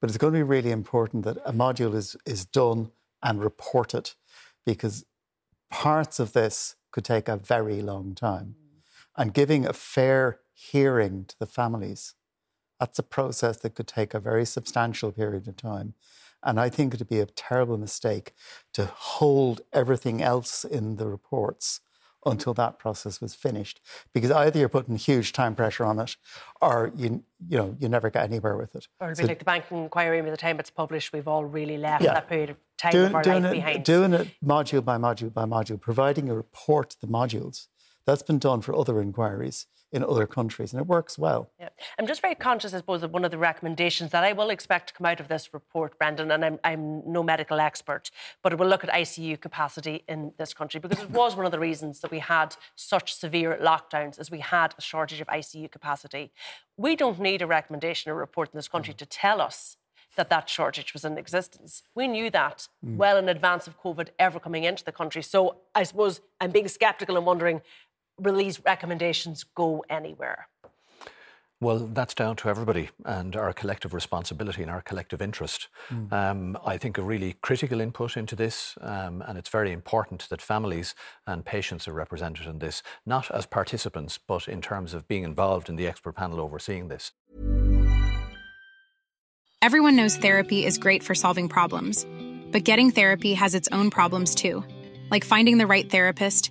[0.00, 2.90] but it's going to be really important that a module is, is done
[3.22, 4.12] and reported
[4.64, 5.04] because
[5.70, 8.54] parts of this could take a very long time.
[8.58, 8.80] Mm.
[9.16, 12.14] And giving a fair hearing to the families,
[12.78, 15.94] that's a process that could take a very substantial period of time.
[16.42, 18.34] And I think it'd be a terrible mistake
[18.74, 21.80] to hold everything else in the reports
[22.26, 23.80] until that process was finished.
[24.12, 26.16] Because either you're putting huge time pressure on it
[26.60, 28.88] or you you know, you never get anywhere with it.
[29.00, 31.44] Or it'll so, be like the banking inquiry by the time it's published, we've all
[31.44, 32.14] really left yeah.
[32.14, 33.84] that period of time doing, of our doing life it, behind.
[33.84, 37.68] Doing it module by module by module, providing a report to the modules.
[38.06, 41.48] That's been done for other inquiries in other countries, and it works well.
[41.60, 41.68] Yeah.
[41.98, 44.88] I'm just very conscious, I suppose, of one of the recommendations that I will expect
[44.88, 48.10] to come out of this report, Brendan, and I'm, I'm no medical expert,
[48.42, 51.52] but it will look at ICU capacity in this country because it was one of
[51.52, 55.70] the reasons that we had such severe lockdowns as we had a shortage of ICU
[55.70, 56.32] capacity.
[56.76, 59.76] We don't need a recommendation or report in this country to tell us
[60.16, 61.82] that that shortage was in existence.
[61.94, 62.96] We knew that mm.
[62.96, 65.22] well in advance of COVID ever coming into the country.
[65.22, 67.62] So I suppose I'm being sceptical and wondering
[68.18, 70.48] will these recommendations go anywhere?
[71.60, 75.68] Well, that's down to everybody and our collective responsibility and our collective interest.
[75.88, 76.12] Mm.
[76.12, 80.42] Um, I think a really critical input into this, um, and it's very important that
[80.42, 80.94] families
[81.26, 85.68] and patients are represented in this, not as participants, but in terms of being involved
[85.68, 87.12] in the expert panel overseeing this.
[89.62, 92.04] Everyone knows therapy is great for solving problems,
[92.50, 94.62] but getting therapy has its own problems too,
[95.10, 96.50] like finding the right therapist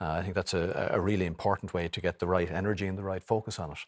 [0.00, 2.96] Uh, I think that's a, a, really important way to get the right energy and
[2.96, 3.78] the right focus on it.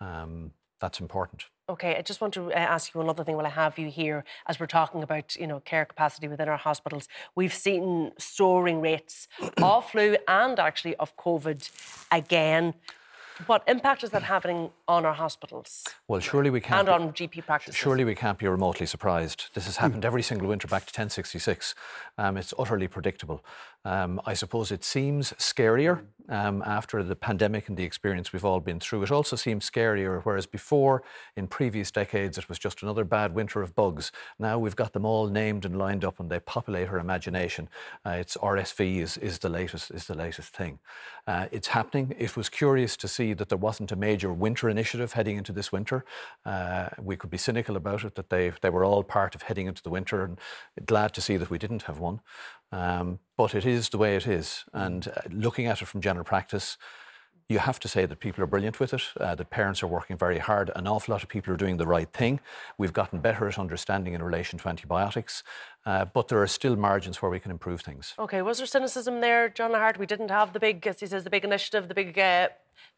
[0.00, 1.46] Um, That's important.
[1.68, 4.24] Okay, I just want to uh, ask you another thing while I have you here.
[4.46, 9.26] As we're talking about, you know, care capacity within our hospitals, we've seen soaring rates
[9.62, 11.70] of flu and actually of COVID
[12.12, 12.74] again.
[13.44, 15.84] What impact is that having on our hospitals?
[16.08, 16.88] Well, surely we can't.
[16.88, 17.76] And on GP practices.
[17.76, 19.50] Surely we can't be remotely surprised.
[19.52, 21.74] This has happened every single winter back to 1066.
[22.16, 23.44] Um, it's utterly predictable.
[23.84, 28.60] Um, I suppose it seems scarier um, after the pandemic and the experience we've all
[28.60, 29.02] been through.
[29.02, 31.02] It also seems scarier, whereas before,
[31.36, 34.12] in previous decades, it was just another bad winter of bugs.
[34.38, 37.68] Now we've got them all named and lined up, and they populate our imagination.
[38.04, 40.78] Uh, it's RSV is, is the latest is the latest thing.
[41.26, 42.14] Uh, it's happening.
[42.18, 45.72] It was curious to see that there wasn't a major winter initiative heading into this
[45.72, 46.04] winter.
[46.44, 49.66] Uh, we could be cynical about it that they they were all part of heading
[49.66, 50.38] into the winter, and
[50.86, 52.20] glad to see that we didn't have one.
[52.72, 54.64] Um, but it is the way it is.
[54.72, 56.76] And uh, looking at it from general practice,
[57.48, 60.16] you have to say that people are brilliant with it, uh, that parents are working
[60.16, 60.70] very hard.
[60.74, 62.40] An awful lot of people are doing the right thing.
[62.76, 65.44] We've gotten better at understanding in relation to antibiotics,
[65.84, 68.14] uh, but there are still margins where we can improve things.
[68.18, 69.98] Okay, was there cynicism there, John Lahart?
[69.98, 72.48] We didn't have the big, as he says, the big initiative, the big uh,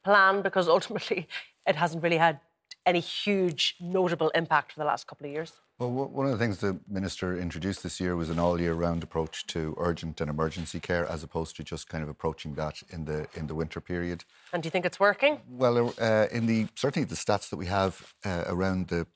[0.02, 1.28] plan, because ultimately
[1.66, 2.40] it hasn't really had
[2.87, 5.52] any huge notable impact for the last couple of years.
[5.79, 9.77] Well, one of the things the minister introduced this year was an all-year-round approach to
[9.79, 13.47] urgent and emergency care, as opposed to just kind of approaching that in the in
[13.47, 14.25] the winter period.
[14.53, 15.41] And do you think it's working?
[15.49, 19.07] Well, uh, in the certainly the stats that we have uh, around the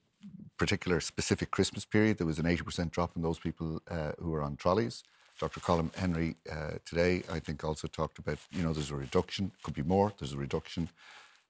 [0.57, 4.43] particular specific Christmas period, there was an 80% drop in those people uh, who were
[4.43, 5.03] on trolleys.
[5.41, 5.59] Dr.
[5.59, 9.75] Colm Henry uh, today, I think, also talked about you know there's a reduction, could
[9.75, 10.13] be more.
[10.17, 10.91] There's a reduction.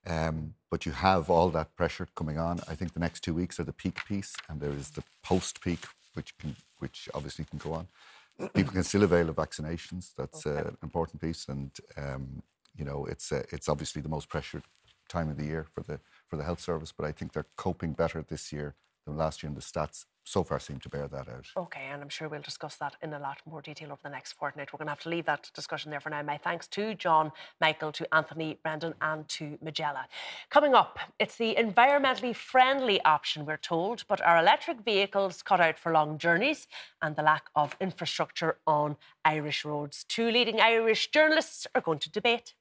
[0.06, 2.60] Um, but you have all that pressure coming on.
[2.68, 5.60] I think the next two weeks are the peak piece, and there is the post
[5.60, 5.80] peak,
[6.14, 7.88] which can, which obviously can go on.
[8.54, 10.12] People can still avail of vaccinations.
[10.16, 10.60] That's okay.
[10.60, 12.42] uh, an important piece, and um,
[12.74, 14.64] you know it's uh, it's obviously the most pressured
[15.08, 16.92] time of the year for the for the health service.
[16.96, 18.74] But I think they're coping better this year
[19.06, 21.46] than last year, and the stats so far seem to bear that out.
[21.56, 24.32] Okay, and I'm sure we'll discuss that in a lot more detail over the next
[24.32, 24.72] fortnight.
[24.72, 26.22] We're going to have to leave that discussion there for now.
[26.22, 30.06] My thanks to John, Michael, to Anthony, Brendan, and to Majella.
[30.50, 35.78] Coming up, it's the environmentally friendly option, we're told, but are electric vehicles cut out
[35.78, 36.68] for long journeys
[37.00, 40.04] and the lack of infrastructure on Irish roads?
[40.04, 42.54] Two leading Irish journalists are going to debate.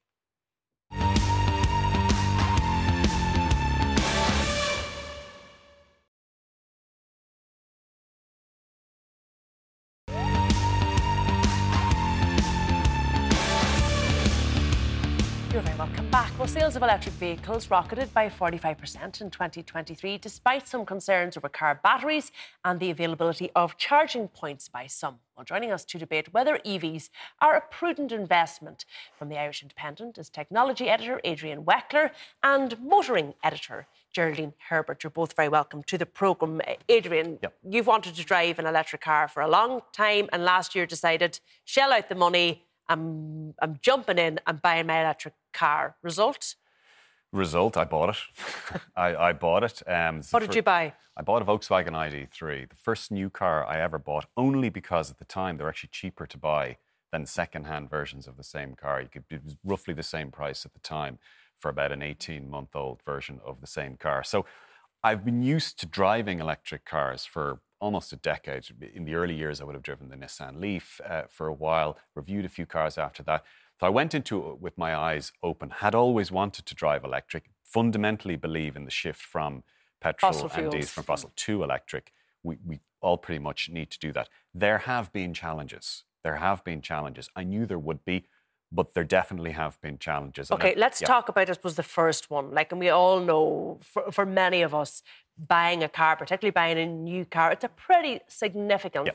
[16.62, 22.32] Sales of electric vehicles rocketed by 45% in 2023, despite some concerns over car batteries
[22.64, 25.16] and the availability of charging points by some.
[25.36, 27.10] Well, joining us to debate whether EVs
[27.42, 28.86] are a prudent investment
[29.18, 32.12] from the Irish Independent is technology editor Adrian Weckler
[32.44, 35.04] and motoring editor Geraldine Herbert.
[35.04, 36.62] You're both very welcome to the programme.
[36.68, 37.56] Uh, Adrian, yep.
[37.68, 41.40] you've wanted to drive an electric car for a long time and last year decided
[41.66, 45.96] shell out the money I'm, I'm jumping in and buying my electric car.
[46.04, 46.56] Result?
[47.32, 48.18] Result, I bought it.
[48.96, 49.82] I, I, bought it.
[49.88, 50.94] Um, what did you buy?
[51.16, 55.18] I bought a Volkswagen ID3, the first new car I ever bought, only because at
[55.18, 56.78] the time they were actually cheaper to buy
[57.14, 59.02] than second-hand versions of the same car.
[59.02, 61.20] You could, it was roughly the same price at the time
[61.58, 64.24] for about an 18-month-old version of the same car.
[64.24, 64.46] So
[65.04, 68.66] I've been used to driving electric cars for almost a decade.
[68.94, 71.98] In the early years, I would have driven the Nissan Leaf uh, for a while,
[72.16, 73.44] reviewed a few cars after that.
[73.80, 77.50] So I went into it with my eyes open, had always wanted to drive electric,
[77.66, 79.64] fundamentally believe in the shift from
[80.00, 82.14] petrol fossil and diesel, from fossil to electric.
[82.44, 84.30] We, we all pretty much need to do that.
[84.54, 86.04] There have been challenges.
[86.24, 87.30] There have been challenges.
[87.36, 88.28] I knew there would be
[88.72, 90.52] but there definitely have been challenges.
[90.52, 91.08] Okay, let's yeah.
[91.08, 92.52] talk about, I suppose, the first one.
[92.52, 95.04] Like, and we all know, for, for many of us,
[95.38, 99.14] buying a car, particularly buying a new car, it's a pretty significant yeah.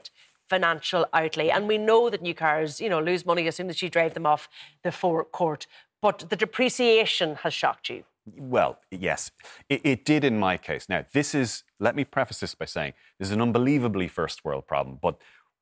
[0.49, 1.49] financial outlay.
[1.49, 4.14] And we know that new cars, you know, lose money as soon as you drive
[4.14, 4.49] them off
[4.83, 5.66] the forecourt.
[6.03, 8.05] But the depreciation has shocked you.
[8.37, 9.31] Well, yes,
[9.69, 10.88] it, it, did in my case.
[10.88, 14.66] Now, this is, let me preface this by saying, this is an unbelievably first world
[14.66, 15.16] problem, but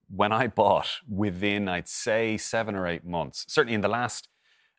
[0.09, 4.29] when I bought within, I'd say, seven or eight months, certainly in the last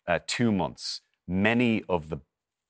[0.08, 2.20] uh, two months, many of the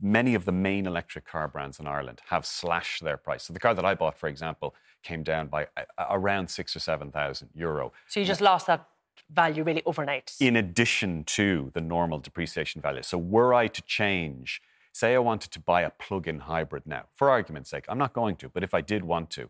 [0.02, 3.44] many of the main electric car brands in Ireland have slashed their price.
[3.44, 6.80] So the car that I bought, for example, came down by uh, around six or
[6.80, 7.94] seven thousand euro.
[8.08, 8.88] So you just lost that
[9.34, 10.34] value really overnight.
[10.39, 13.04] In addition to the normal depreciation value.
[13.04, 17.30] So were I to change, say I wanted to buy a plug-in hybrid now, for
[17.30, 19.50] argument's sake, I'm not going to, but if I did want to,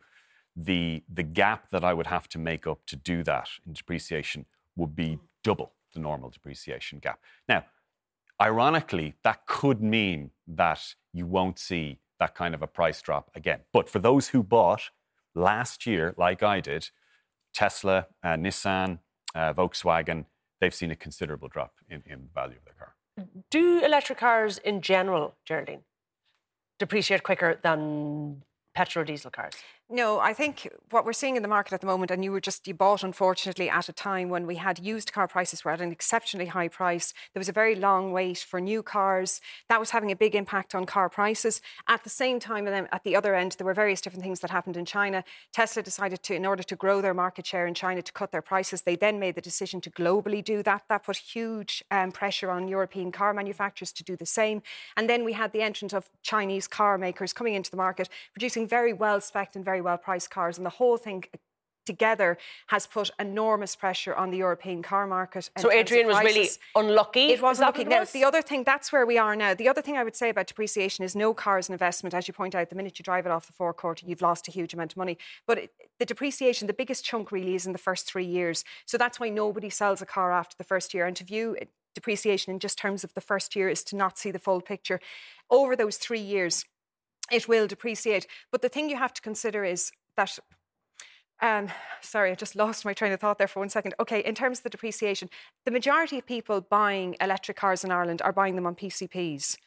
[0.55, 4.45] the, the gap that I would have to make up to do that in depreciation
[4.75, 7.19] would be double the normal depreciation gap.
[7.47, 7.65] Now,
[8.41, 13.61] ironically, that could mean that you won't see that kind of a price drop again.
[13.73, 14.91] But for those who bought
[15.33, 16.89] last year, like I did,
[17.53, 18.99] Tesla, uh, Nissan,
[19.33, 20.25] uh, Volkswagen,
[20.59, 22.95] they've seen a considerable drop in, in the value of their car.
[23.49, 25.83] Do electric cars in general, Geraldine,
[26.79, 29.53] depreciate quicker than petrol diesel cars?
[29.87, 32.41] No, I think what we're seeing in the market at the moment, and you were
[32.41, 35.79] just, you bought unfortunately at a time when we had used car prices were at
[35.79, 37.13] an exceptionally high price.
[37.33, 39.41] There was a very long wait for new cars.
[39.69, 41.61] That was having a big impact on car prices.
[41.87, 44.75] At the same time, at the other end, there were various different things that happened
[44.75, 45.23] in China.
[45.53, 48.41] Tesla decided to, in order to grow their market share in China, to cut their
[48.41, 48.81] prices.
[48.81, 50.85] They then made the decision to globally do that.
[50.89, 54.63] That put huge um, pressure on European car manufacturers to do the same.
[54.97, 58.67] And then we had the entrance of Chinese car makers coming into the market, producing
[58.67, 61.37] very well spec and very very well priced cars, and the whole thing uh,
[61.85, 65.51] together has put enormous pressure on the European car market.
[65.57, 67.27] So Adrian was really unlucky.
[67.35, 67.81] It was unlucky.
[67.81, 69.53] It now, the other thing, that's where we are now.
[69.53, 72.15] The other thing I would say about depreciation is no car is an investment.
[72.15, 74.51] As you point out, the minute you drive it off the forecourt, you've lost a
[74.51, 75.17] huge amount of money.
[75.45, 78.63] But it, the depreciation, the biggest chunk really is in the first three years.
[78.85, 81.05] So that's why nobody sells a car after the first year.
[81.05, 84.17] And to view uh, depreciation in just terms of the first year is to not
[84.17, 84.99] see the full picture.
[85.49, 86.65] Over those three years,
[87.31, 88.27] it will depreciate.
[88.51, 90.37] But the thing you have to consider is that
[91.41, 91.67] um,
[92.01, 93.93] sorry, I just lost my train of thought there for one second.
[93.99, 95.29] Okay, in terms of the depreciation,
[95.65, 99.57] the majority of people buying electric cars in Ireland are buying them on PCPs.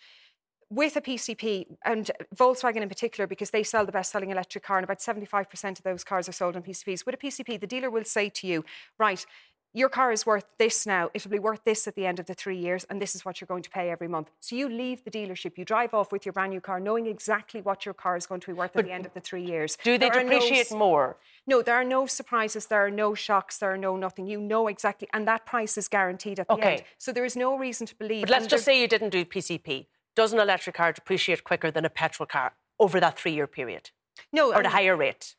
[0.71, 4.77] With a PCP, and Volkswagen in particular, because they sell the best selling electric car,
[4.77, 7.07] and about 75% of those cars are sold on PCPs.
[7.07, 8.67] With a PCP, the dealer will say to you,
[8.99, 9.25] right,
[9.75, 11.11] your car is worth this now.
[11.15, 13.41] It'll be worth this at the end of the three years, and this is what
[13.41, 14.31] you're going to pay every month.
[14.41, 17.61] So you leave the dealership, you drive off with your brand new car, knowing exactly
[17.61, 19.45] what your car is going to be worth But at the end of the three
[19.45, 19.77] years.
[19.85, 21.17] Do they There are no depreciate more?
[21.47, 24.27] No, there are no surprises, there are no shocks, there are no nothing.
[24.27, 26.73] You know exactly, and that price is guaranteed at the Okay.
[26.77, 26.83] end.
[26.99, 28.23] So there is no reason to believe.
[28.23, 29.87] But let's just say you didn't do PCP.
[30.17, 33.91] Does an electric car depreciate quicker than a petrol car over that three year period?
[34.33, 35.37] no, Or the and- higher rate?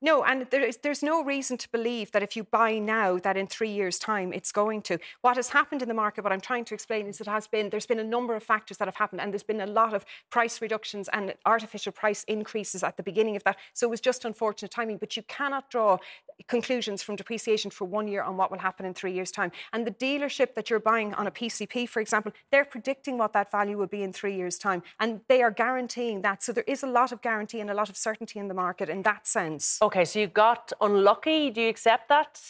[0.00, 3.36] No, and there is, there's no reason to believe that if you buy now, that
[3.36, 4.98] in three years' time it's going to.
[5.22, 7.70] What has happened in the market, what I'm trying to explain is it has been
[7.70, 10.04] there's been a number of factors that have happened, and there's been a lot of
[10.30, 13.56] price reductions and artificial price increases at the beginning of that.
[13.74, 14.98] So it was just unfortunate timing.
[14.98, 15.98] But you cannot draw
[16.46, 19.50] conclusions from depreciation for one year on what will happen in three years' time.
[19.72, 23.50] And the dealership that you're buying on a PCP, for example, they're predicting what that
[23.50, 26.42] value will be in three years' time, and they are guaranteeing that.
[26.42, 28.88] So there is a lot of guarantee and a lot of certainty in the market
[28.88, 29.78] in that sense.
[29.82, 31.50] Okay, so you got unlucky.
[31.50, 32.40] Do you accept that,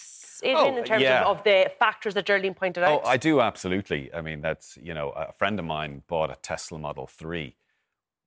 [0.42, 1.22] Adrian, Oh, in terms yeah.
[1.24, 3.03] of, of the factors that Geraldine pointed out?
[3.05, 4.12] Oh, I do absolutely.
[4.12, 7.57] I mean, that's you know, a friend of mine bought a Tesla Model Three.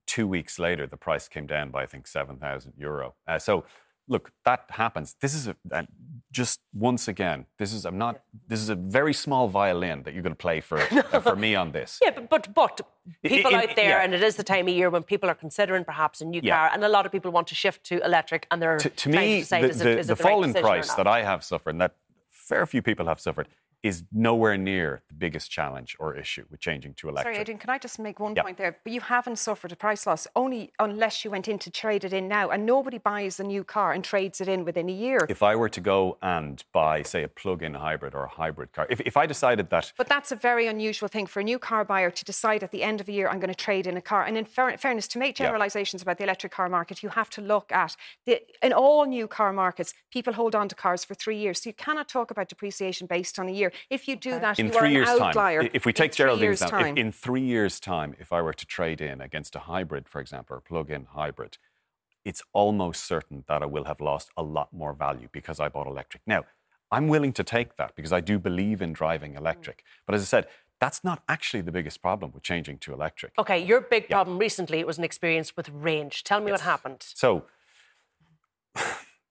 [0.07, 3.13] Two weeks later, the price came down by I think seven thousand euro.
[3.27, 3.63] Uh, so,
[4.11, 5.15] look, that happens.
[5.21, 5.83] This is a, uh,
[6.31, 7.45] just once again.
[7.57, 8.21] This is I'm not.
[8.47, 10.79] This is a very small violin that you're going to play for
[11.13, 11.99] uh, for me on this.
[12.01, 12.81] Yeah, but but, but
[13.23, 14.03] people out there, yeah.
[14.03, 16.57] and it is the time of year when people are considering perhaps a new Yeah.
[16.57, 19.09] car, and a lot of people want to shift to electric, and they're to, to
[19.09, 21.71] me, to the, is the, the the right fall in price that I have suffered,
[21.71, 21.95] and that
[22.29, 23.47] fair few people have suffered,
[23.83, 27.33] is nowhere near the biggest challenge or issue with changing to electric.
[27.33, 28.43] Sorry, Adrian, can I just make one Yeah.
[28.43, 28.77] point there?
[28.83, 32.13] But you haven't suffered a price loss only unless you went in to trade it
[32.13, 32.49] in now.
[32.51, 35.25] And nobody buys a new car and trades it in within a year.
[35.29, 38.85] If I were to go and buy, say, a plug-in hybrid or a hybrid car,
[38.89, 41.83] if, if I decided that But that's a very unusual thing for a new car
[41.83, 44.01] buyer to decide at the end of a year, I'm going to trade in a
[44.01, 44.23] car.
[44.25, 45.45] And in fair- fairness, to make Yeah.
[45.47, 47.95] generalizations about the electric car market, you have to look at
[48.27, 51.63] the, in all new car markets, people hold on to cars for three years.
[51.63, 53.70] So you cannot talk about depreciation based on a year.
[53.89, 55.61] If you do that, in you three are an years' outlier.
[55.61, 58.53] time, if we take three Geraldine's example, if in three years' time, if I were
[58.53, 61.57] to trade in against a hybrid, for example, or a plug-in hybrid,
[62.23, 65.87] it's almost certain that I will have lost a lot more value because I bought
[65.87, 66.23] electric.
[66.27, 66.43] Now,
[66.91, 69.37] I'm willing to take that because I do believe in driving mm.
[69.37, 69.83] electric.
[70.05, 70.47] But as I said,
[70.79, 73.33] that's not actually the biggest problem with changing to electric.
[73.37, 76.23] Okay, your big problem recently was an experience with range.
[76.23, 77.03] Tell me what happened.
[77.15, 77.45] So,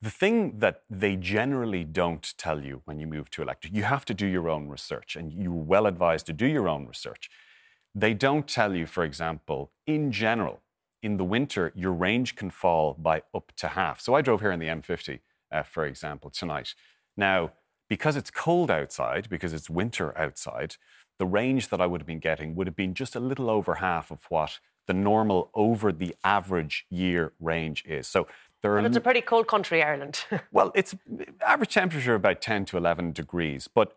[0.02, 4.04] the thing that they generally don't tell you when you move to electric, you have
[4.06, 7.28] to do your own research, and you're well advised to do your own research.
[7.94, 10.62] They don't tell you, for example, in general,
[11.02, 14.00] in the winter, your range can fall by up to half.
[14.00, 15.20] So I drove here in the M50,
[15.52, 16.74] uh, for example, tonight.
[17.16, 17.52] Now,
[17.88, 20.76] because it's cold outside, because it's winter outside,
[21.18, 23.76] the range that I would have been getting would have been just a little over
[23.76, 28.06] half of what the normal over the average year range is.
[28.06, 28.26] So
[28.62, 30.24] there are And it's a pretty cold country, Ireland.
[30.52, 30.94] well, it's
[31.46, 33.96] average temperature about 10 to 11 degrees, but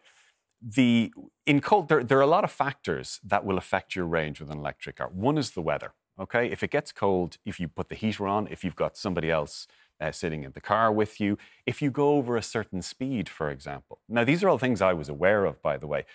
[0.61, 1.11] the
[1.45, 4.49] in cold there, there are a lot of factors that will affect your range with
[4.49, 5.09] an electric car.
[5.13, 5.93] One is the weather.
[6.19, 9.31] Okay, if it gets cold, if you put the heater on, if you've got somebody
[9.31, 9.67] else
[9.99, 13.49] uh, sitting in the car with you, if you go over a certain speed, for
[13.49, 13.99] example.
[14.07, 16.05] Now, these are all things I was aware of, by the way,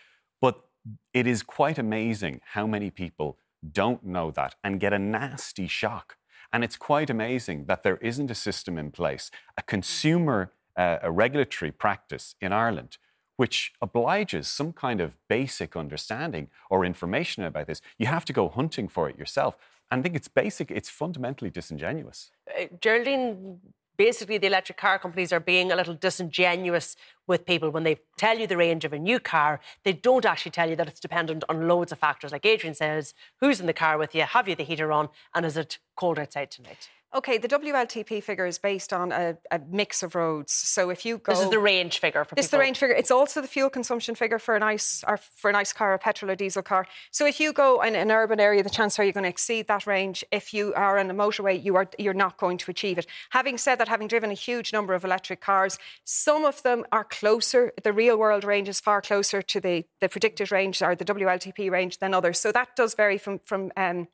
[0.41, 0.65] but
[1.13, 3.39] it is quite amazing how many people
[3.73, 6.17] don't know that and get a nasty shock.
[6.53, 11.11] And it's quite amazing that there isn't a system in place, a consumer, uh, a
[11.11, 12.99] regulatory practice in Ireland
[13.39, 17.81] which obliges some kind of basic understanding or information about this.
[17.97, 19.57] You have to go hunting for it yourself.
[19.91, 22.33] And I think it's basic, it's fundamentally disingenuous.
[22.49, 23.61] Uh, Geraldine,
[23.97, 26.97] basically the electric car companies are being a little disingenuous
[27.29, 30.51] with people when they tell you the range of a new car they don't actually
[30.51, 33.72] tell you that it's dependent on loads of factors like adrian says who's in the
[33.72, 37.39] car with you have you the heater on and is it cold outside tonight Okay,
[37.39, 40.53] the WLTP figure is based on a, a, mix of roads.
[40.53, 42.49] So if you go, this is the range figure for this people.
[42.49, 42.95] is the range figure.
[42.95, 45.99] It's also the fuel consumption figure for an ice or for an ice car, a
[45.99, 46.87] petrol or diesel car.
[47.11, 49.68] So if you go in an urban area, the chances are you're going to exceed
[49.68, 50.22] that range.
[50.31, 53.07] If you are on a motorway, you are you're not going to achieve it.
[53.31, 57.05] Having said that, having driven a huge number of electric cars, some of them are
[57.19, 57.73] closer.
[57.83, 61.71] The real world range is far closer to the the predicted range or the WLTP
[61.71, 62.39] range than others.
[62.41, 64.09] So that does vary from from um,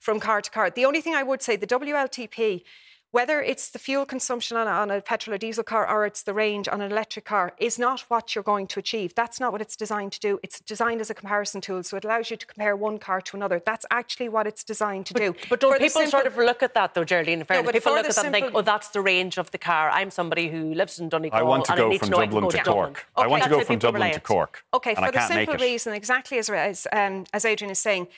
[0.00, 0.70] from car to car.
[0.70, 2.62] The only thing I would say, the WLTP
[3.14, 6.24] whether it's the fuel consumption on a, on a, petrol or diesel car or it's
[6.24, 9.14] the range on an electric car, is not what you're going to achieve.
[9.14, 10.40] That's not what it's designed to do.
[10.42, 13.36] It's designed as a comparison tool, so it allows you to compare one car to
[13.36, 13.62] another.
[13.64, 15.34] That's actually what it's designed to but, do.
[15.48, 16.10] But don't for people simple...
[16.10, 17.38] sort of look at that, though, Geraldine?
[17.38, 19.58] In fairness, no, people look at that and think, oh, that's the range of the
[19.58, 19.90] car.
[19.90, 21.38] I'm somebody who lives in Donegal.
[21.38, 23.06] I want to go from Dublin to, Cork.
[23.16, 24.64] Okay, I want to go from Dublin to Cork.
[24.74, 28.08] Okay, for the simple reason, exactly as, as, um, as Adrian is saying,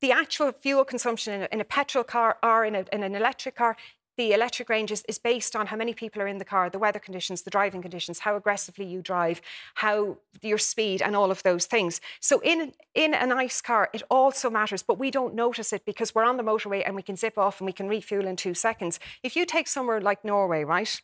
[0.00, 3.14] the actual fuel consumption in a, in a, petrol car or in, a, in, an
[3.14, 3.76] electric car
[4.16, 6.78] the electric range is, is based on how many people are in the car, the
[6.78, 9.40] weather conditions, the driving conditions, how aggressively you drive,
[9.74, 12.00] how your speed, and all of those things.
[12.20, 16.14] So in in a nice car, it also matters, but we don't notice it because
[16.14, 18.54] we're on the motorway and we can zip off and we can refuel in two
[18.54, 18.98] seconds.
[19.22, 21.00] If you take somewhere like Norway, right?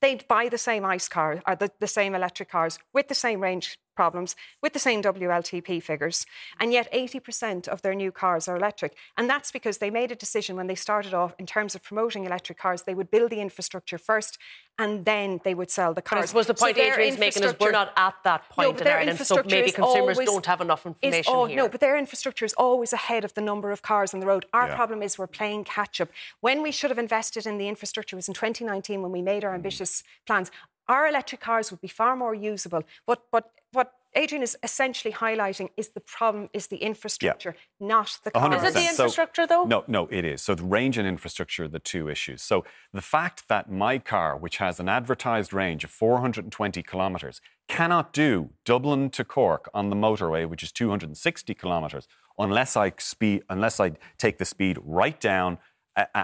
[0.00, 3.42] They'd buy the same ice car or the, the same electric cars with the same
[3.42, 6.26] range problems with the same WLTP figures,
[6.58, 8.96] and yet 80% of their new cars are electric.
[9.16, 12.24] And that's because they made a decision when they started off in terms of promoting
[12.24, 14.38] electric cars, they would build the infrastructure first
[14.78, 16.20] and then they would sell the cars.
[16.20, 18.80] But I suppose the point so Adrian's making is we're not at that point no,
[18.80, 21.56] in Ireland, so maybe consumers always, don't have enough information oh, here.
[21.56, 24.46] No, but their infrastructure is always ahead of the number of cars on the road.
[24.54, 24.76] Our yeah.
[24.76, 26.08] problem is we're playing catch up.
[26.40, 29.54] When we should have invested in the infrastructure was in 2019 when we made our
[29.54, 30.50] ambitious plans
[30.90, 32.82] our electric cars would be far more usable.
[33.06, 37.86] But, but what Adrian is essentially highlighting is the problem is the infrastructure, yeah.
[37.86, 38.62] not the cars.
[38.62, 39.64] Is it the infrastructure, so, though?
[39.64, 40.42] No, no, it is.
[40.42, 42.42] So the range and infrastructure are the two issues.
[42.42, 48.12] So the fact that my car, which has an advertised range of 420 kilometres, cannot
[48.12, 53.78] do Dublin to Cork on the motorway, which is 260 kilometres, unless I speed, unless
[53.78, 55.58] I take the speed right down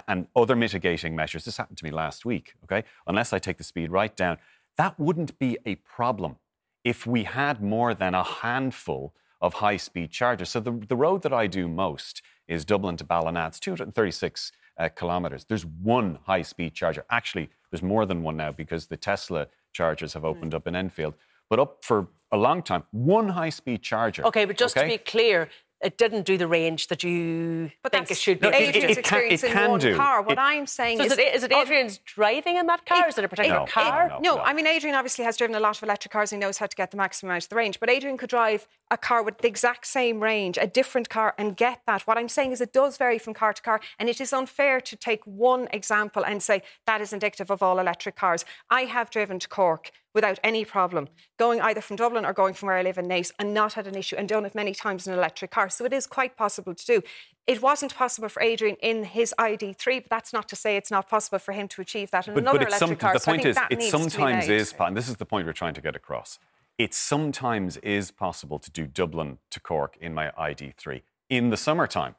[0.09, 1.45] and other mitigating measures.
[1.45, 2.55] This happened to me last week.
[2.65, 4.39] Okay, unless I take the speed right down,
[4.77, 6.37] that wouldn't be a problem
[6.85, 10.51] if we had more than a handful of high speed chargers.
[10.51, 13.47] So the, the road that I do most is Dublin to Ballina.
[13.49, 15.45] It's 236 uh, kilometres.
[15.45, 17.05] There's one high speed charger.
[17.11, 20.57] Actually, there's more than one now because the Tesla chargers have opened mm.
[20.57, 21.15] up in Enfield.
[21.49, 24.25] But up for a long time, one high speed charger.
[24.27, 24.87] Okay, but just okay?
[24.87, 25.49] to be clear,
[25.83, 28.49] it didn't do the range that you but think it should be.
[28.49, 29.95] No, it, it, it, can, it can one do.
[29.95, 30.23] car.
[30.23, 33.07] What it, I'm saying so is, is it, is it Adrian's driving in that car?
[33.09, 34.09] is it a particular no, car?
[34.09, 36.31] No, no, no, I mean Adrian obviously has driven a lot of electric cars.
[36.31, 37.79] He knows how to get the maximum out of the range.
[37.79, 41.57] But Adrian could drive a car with the exact same range, a different car, and
[41.57, 42.03] get that.
[42.03, 44.81] What I'm saying is it does vary from car to car, and it is unfair
[44.81, 48.45] to take one example and say that is indicative of all electric cars.
[48.71, 51.09] I have driven to Cork without any problem,
[51.39, 53.87] going either from Dublin or going from where I live in Naas and not had
[53.87, 55.69] an issue and done it many times in an electric car.
[55.69, 57.03] So it is quite possible to do.
[57.47, 61.07] It wasn't possible for Adrian in his ID3, but that's not to say it's not
[61.11, 63.13] possible for him to achieve that in but, another but electric some, car.
[63.13, 65.83] The so point is, it sometimes is, and this is the point we're trying to
[65.83, 66.39] get across.
[66.79, 72.15] It sometimes is possible to do Dublin to Cork in my ID3 in the summertime,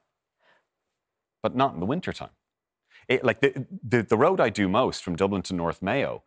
[1.41, 2.29] but not in the wintertime.
[3.07, 6.21] It, like the, the, the road I do most from Dublin to North Mayo,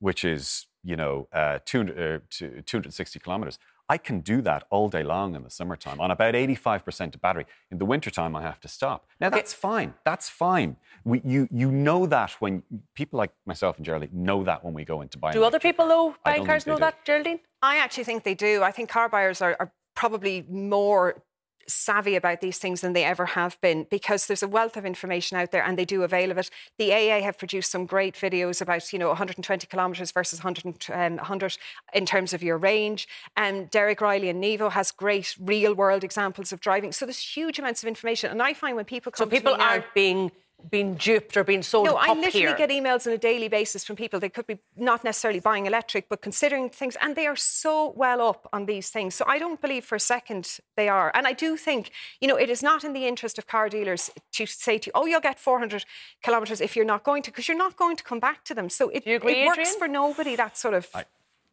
[0.00, 3.58] which is you know, uh, 200, uh, 260 kilometers.
[3.88, 7.44] I can do that all day long in the summertime on about 85% of battery.
[7.70, 9.06] In the wintertime, I have to stop.
[9.20, 9.92] Now, that's fine.
[10.04, 10.76] That's fine.
[11.04, 12.62] We, you, you know that when
[12.94, 15.34] people like myself and Geraldine know that when we go into buying.
[15.34, 17.40] Do other people, though, buying cars know that, Geraldine?
[17.62, 18.62] I actually think they do.
[18.62, 21.22] I think car buyers are, are probably more
[21.66, 25.36] savvy about these things than they ever have been because there's a wealth of information
[25.36, 26.50] out there and they do avail of it.
[26.78, 31.16] The AA have produced some great videos about, you know, 120 kilometres versus 100, um,
[31.16, 31.58] 100
[31.92, 33.08] in terms of your range.
[33.36, 36.92] And Derek Riley and Nevo has great real world examples of driving.
[36.92, 38.30] So there's huge amounts of information.
[38.30, 40.30] And I find when people come so people aren't now, being
[40.70, 42.56] been duped or been sold no, I literally here.
[42.56, 44.20] get emails on a daily basis from people.
[44.20, 48.20] They could be not necessarily buying electric, but considering things, and they are so well
[48.20, 49.14] up on these things.
[49.14, 51.10] So I don't believe for a second they are.
[51.14, 51.90] And I do think,
[52.20, 54.92] you know, it is not in the interest of car dealers to say to you,
[54.94, 55.84] oh, you'll get 400
[56.22, 58.68] kilometres if you're not going to, because you're not going to come back to them.
[58.68, 59.78] So it, agree, it works Adrian?
[59.78, 60.88] for nobody, that sort of.
[60.94, 61.04] I,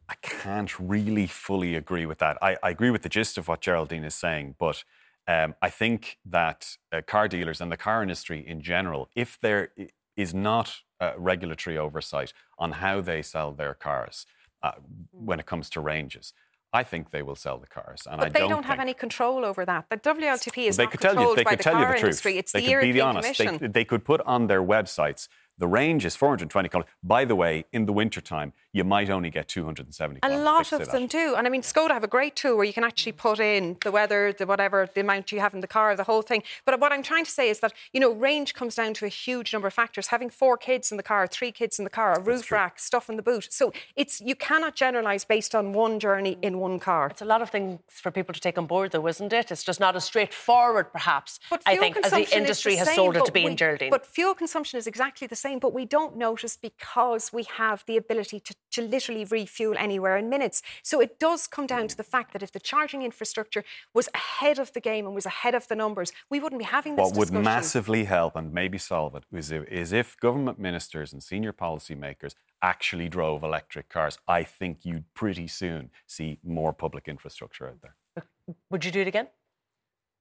[0.08, 2.38] I can't really fully agree with that.
[2.42, 4.84] I, I agree with the gist of what Geraldine is saying, but
[5.28, 9.70] um, I think that uh, car dealers and the car industry in general, if there
[10.16, 14.26] is not uh, regulatory oversight on how they sell their cars
[14.62, 14.72] uh,
[15.10, 16.32] when it comes to ranges,
[16.72, 18.06] I think they will sell the cars.
[18.10, 19.86] And but I they don't, don't, have any control over that.
[19.90, 21.82] The WLTP is they not could tell controlled you, they by could the tell car
[21.82, 22.04] you the truth.
[22.04, 22.38] industry.
[22.38, 23.36] It's they the could European be honest.
[23.36, 23.58] Commission.
[23.58, 26.92] They, they could put on their websites the range is 420 kilometres.
[27.02, 31.06] By the way, in the wintertime, you might only get 270 A lot of them
[31.06, 31.34] do.
[31.36, 33.90] And I mean, Skoda have a great tool where you can actually put in the
[33.90, 36.42] weather, the whatever, the amount you have in the car, the whole thing.
[36.64, 39.10] But what I'm trying to say is that, you know, range comes down to a
[39.10, 40.06] huge number of factors.
[40.06, 43.10] Having four kids in the car, three kids in the car, a roof rack, stuff
[43.10, 43.48] in the boot.
[43.50, 47.08] So it's you cannot generalise based on one journey in one car.
[47.08, 49.50] It's a lot of things for people to take on board, though, isn't it?
[49.50, 52.78] It's just not as straightforward, perhaps, But I think, as the consumption is industry the
[52.78, 53.90] has same, sold it to be we- in Geraldine.
[53.90, 57.98] But fuel consumption is exactly the same, but we don't notice because we have the
[57.98, 60.62] ability to, to literally refuel anywhere in minutes.
[60.82, 63.64] So it does come down to the fact that if the charging infrastructure
[63.94, 66.96] was ahead of the game and was ahead of the numbers, we wouldn't be having
[66.96, 71.12] this What would massively help and maybe solve it is if, is if government ministers
[71.12, 74.18] and senior policymakers actually drove electric cars.
[74.28, 78.24] I think you'd pretty soon see more public infrastructure out there.
[78.70, 79.28] Would you do it again?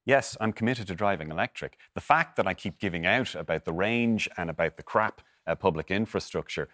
[0.05, 1.77] Yes, I'm committed to driving electric.
[1.93, 5.55] The fact that I keep giving out about the range and about the crap uh,
[5.55, 6.69] public infrastructure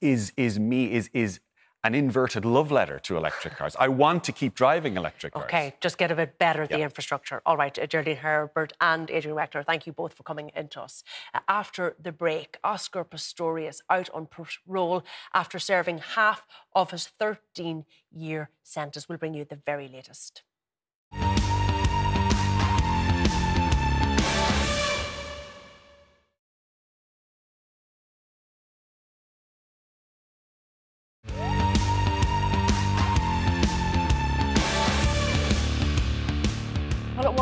[0.00, 1.40] is is me is is
[1.82, 3.74] an inverted love letter to electric cars.
[3.78, 5.44] I want to keep driving electric cars.
[5.46, 7.40] Okay, just get a bit better the infrastructure.
[7.46, 11.02] All right, Geraldine Herbert and Adrian Weckler, thank you both for coming into us.
[11.32, 15.02] Uh, after the break, Oscar Pistorius out on parole
[15.32, 19.08] after serving half of his 13 year sentence.
[19.08, 20.42] We'll bring you the very latest.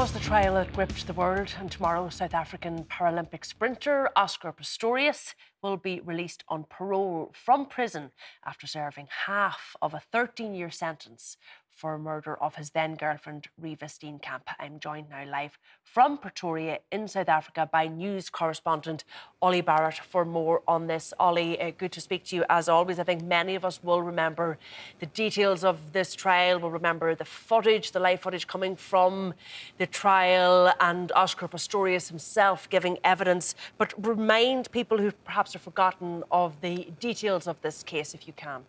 [0.09, 5.34] Was the trial that gripped the world, and tomorrow, South African Paralympic sprinter Oscar Pistorius
[5.62, 8.11] will be released on parole from prison
[8.46, 11.36] after serving half of a 13 year sentence
[11.79, 14.41] for murder of his then girlfriend, Reeva Steenkamp.
[14.59, 19.05] I'm joined now live from Pretoria in South Africa by news correspondent
[19.41, 21.14] Olly Barratt for more on this.
[21.20, 22.99] Ollie, uh, good to speak to you as always.
[22.99, 24.59] I think many of us will remember
[24.99, 29.35] the details of this trial, will remember the footage, the live footage coming from
[29.79, 33.55] the trial, and Oscar Pistorius himself giving evidence.
[33.79, 38.33] But remind people who perhaps have forgotten of the details of this case, if you
[38.33, 38.64] can.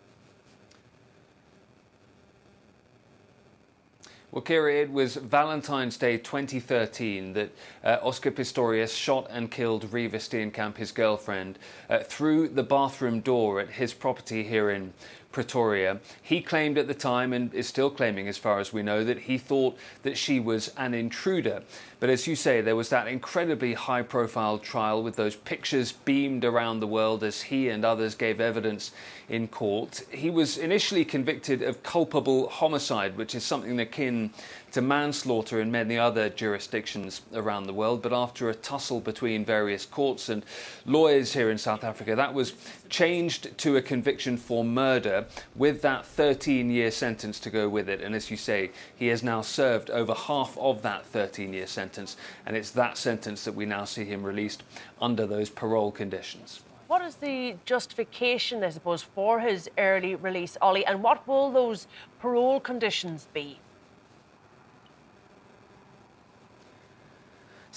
[4.31, 7.49] Well, Ciara, it was Valentine's Day 2013 that
[7.83, 11.57] uh, Oscar Pistorius shot and killed Reeva Steenkamp, his girlfriend,
[11.89, 14.93] uh, through the bathroom door at his property here in
[15.31, 15.99] Pretoria.
[16.21, 19.19] He claimed at the time, and is still claiming as far as we know, that
[19.19, 21.61] he thought that she was an intruder.
[21.99, 26.43] But as you say, there was that incredibly high profile trial with those pictures beamed
[26.43, 28.91] around the world as he and others gave evidence
[29.27, 30.01] in court.
[30.11, 34.31] He was initially convicted of culpable homicide, which is something akin
[34.71, 38.01] to manslaughter in many other jurisdictions around the world.
[38.01, 40.45] But after a tussle between various courts and
[40.85, 42.53] lawyers here in South Africa, that was
[42.89, 48.01] changed to a conviction for murder with that 13 year sentence to go with it.
[48.01, 52.17] And as you say, he has now served over half of that 13 year sentence.
[52.45, 54.63] And it's that sentence that we now see him released
[55.01, 56.61] under those parole conditions.
[56.89, 61.85] What is the justification, I suppose, for his early release, Olly, and what will those
[62.19, 63.59] parole conditions be?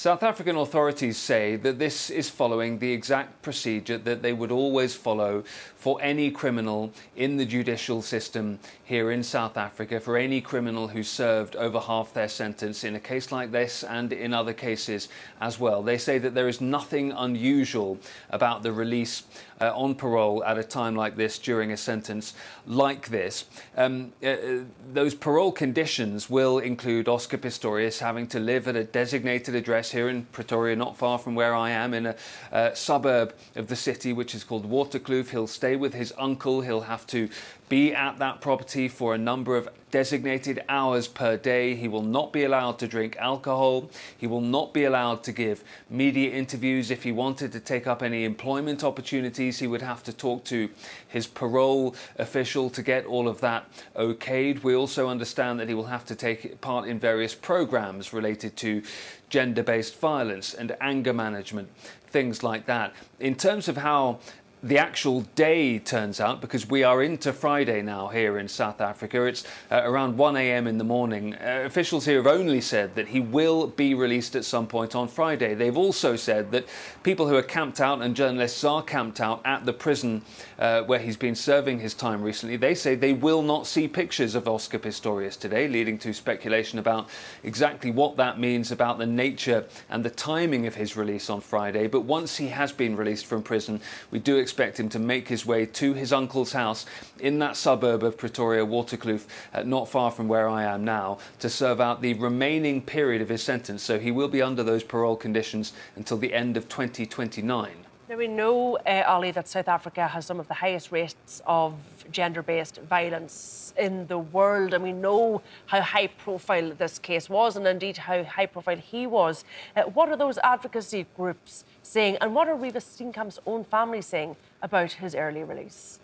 [0.02, 4.96] South African authorities say that this is following the exact procedure that they would always
[4.96, 5.44] follow
[5.76, 8.58] for any criminal in the judicial system
[8.92, 13.00] here in South Africa, for any criminal who served over half their sentence in a
[13.00, 15.08] case like this and in other cases
[15.40, 15.82] as well.
[15.82, 17.96] They say that there is nothing unusual
[18.28, 19.22] about the release
[19.62, 22.34] uh, on parole at a time like this during a sentence
[22.66, 23.46] like this.
[23.78, 24.58] Um, uh, uh,
[24.92, 30.10] those parole conditions will include Oscar Pistorius having to live at a designated address here
[30.10, 32.16] in Pretoria, not far from where I am, in a
[32.52, 35.30] uh, suburb of the city which is called Waterkloof.
[35.30, 36.60] He'll stay with his uncle.
[36.60, 37.30] He'll have to
[37.72, 41.74] be at that property for a number of designated hours per day.
[41.74, 43.90] He will not be allowed to drink alcohol.
[44.18, 46.90] He will not be allowed to give media interviews.
[46.90, 50.68] If he wanted to take up any employment opportunities, he would have to talk to
[51.08, 53.64] his parole official to get all of that
[53.96, 54.62] okayed.
[54.62, 58.82] We also understand that he will have to take part in various programs related to
[59.30, 61.70] gender based violence and anger management,
[62.06, 62.92] things like that.
[63.18, 64.18] In terms of how
[64.62, 69.24] the actual day turns out because we are into Friday now here in South Africa.
[69.24, 70.68] It's uh, around 1 a.m.
[70.68, 71.34] in the morning.
[71.34, 75.08] Uh, officials here have only said that he will be released at some point on
[75.08, 75.54] Friday.
[75.54, 76.66] They've also said that
[77.02, 80.22] people who are camped out and journalists are camped out at the prison
[80.60, 84.36] uh, where he's been serving his time recently, they say they will not see pictures
[84.36, 87.08] of Oscar Pistorius today, leading to speculation about
[87.42, 91.88] exactly what that means about the nature and the timing of his release on Friday.
[91.88, 93.80] But once he has been released from prison,
[94.12, 96.84] we do expect expect him to make his way to his uncle's house
[97.18, 99.24] in that suburb of Pretoria, Waterkloof,
[99.54, 103.30] uh, not far from where I am now, to serve out the remaining period of
[103.30, 103.82] his sentence.
[103.82, 107.86] So he will be under those parole conditions until the end of 2029.
[108.12, 111.72] Now, we know, uh, that South Africa has some of the highest rates of
[112.10, 117.56] gender based violence in the world, and we know how high profile this case was,
[117.56, 119.46] and indeed how high profile he was.
[119.74, 124.36] Uh, what are those advocacy groups saying, and what are Reeva Steenkamp's own family saying
[124.60, 125.98] about his early release?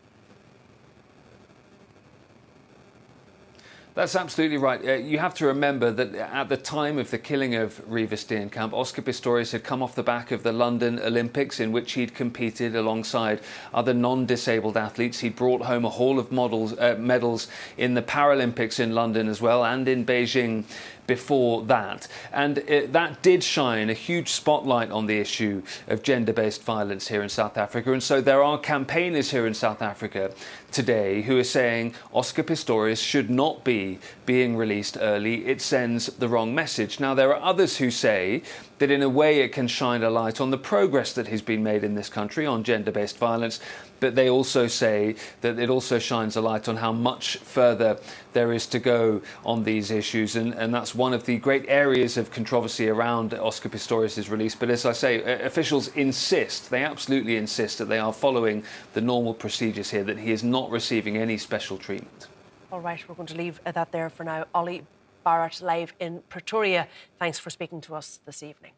[3.98, 4.80] That's absolutely right.
[4.88, 8.72] Uh, you have to remember that at the time of the killing of Reeva Steenkamp,
[8.72, 12.76] Oscar Pistorius had come off the back of the London Olympics, in which he'd competed
[12.76, 13.40] alongside
[13.74, 15.18] other non-disabled athletes.
[15.18, 19.40] He brought home a haul of models, uh, medals in the Paralympics in London as
[19.40, 20.62] well, and in Beijing
[21.08, 22.06] before that.
[22.32, 27.08] And it, that did shine a huge spotlight on the issue of gender based violence
[27.08, 27.92] here in South Africa.
[27.92, 30.30] And so there are campaigners here in South Africa
[30.70, 35.46] today who are saying Oscar Pistorius should not be being released early.
[35.46, 37.00] It sends the wrong message.
[37.00, 38.42] Now, there are others who say
[38.78, 41.62] that in a way it can shine a light on the progress that has been
[41.62, 43.60] made in this country on gender based violence
[44.00, 47.98] but they also say that it also shines a light on how much further
[48.32, 50.36] there is to go on these issues.
[50.36, 54.54] And, and that's one of the great areas of controversy around Oscar Pistorius' release.
[54.54, 58.62] But as I say, officials insist, they absolutely insist that they are following
[58.94, 62.28] the normal procedures here, that he is not receiving any special treatment.
[62.70, 64.44] All right, we're going to leave that there for now.
[64.54, 64.84] Olly
[65.28, 66.88] Barratt live in Pretoria.
[67.18, 68.72] Thanks for speaking to us this evening.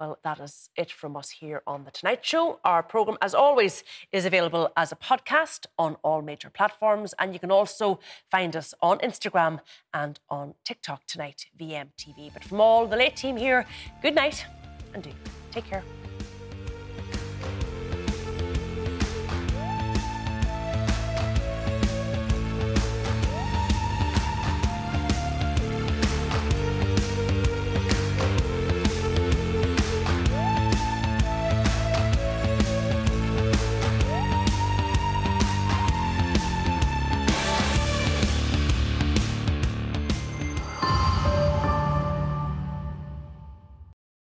[0.00, 2.60] Well, that is it from us here on The Tonight Show.
[2.64, 7.14] Our programme, as always, is available as a podcast on all major platforms.
[7.18, 7.98] And you can also
[8.30, 9.60] find us on Instagram
[9.92, 12.32] and on TikTok tonight, VMTV.
[12.32, 13.66] But from all the late team here,
[14.00, 14.46] good night
[14.94, 15.10] and do
[15.50, 15.84] take care.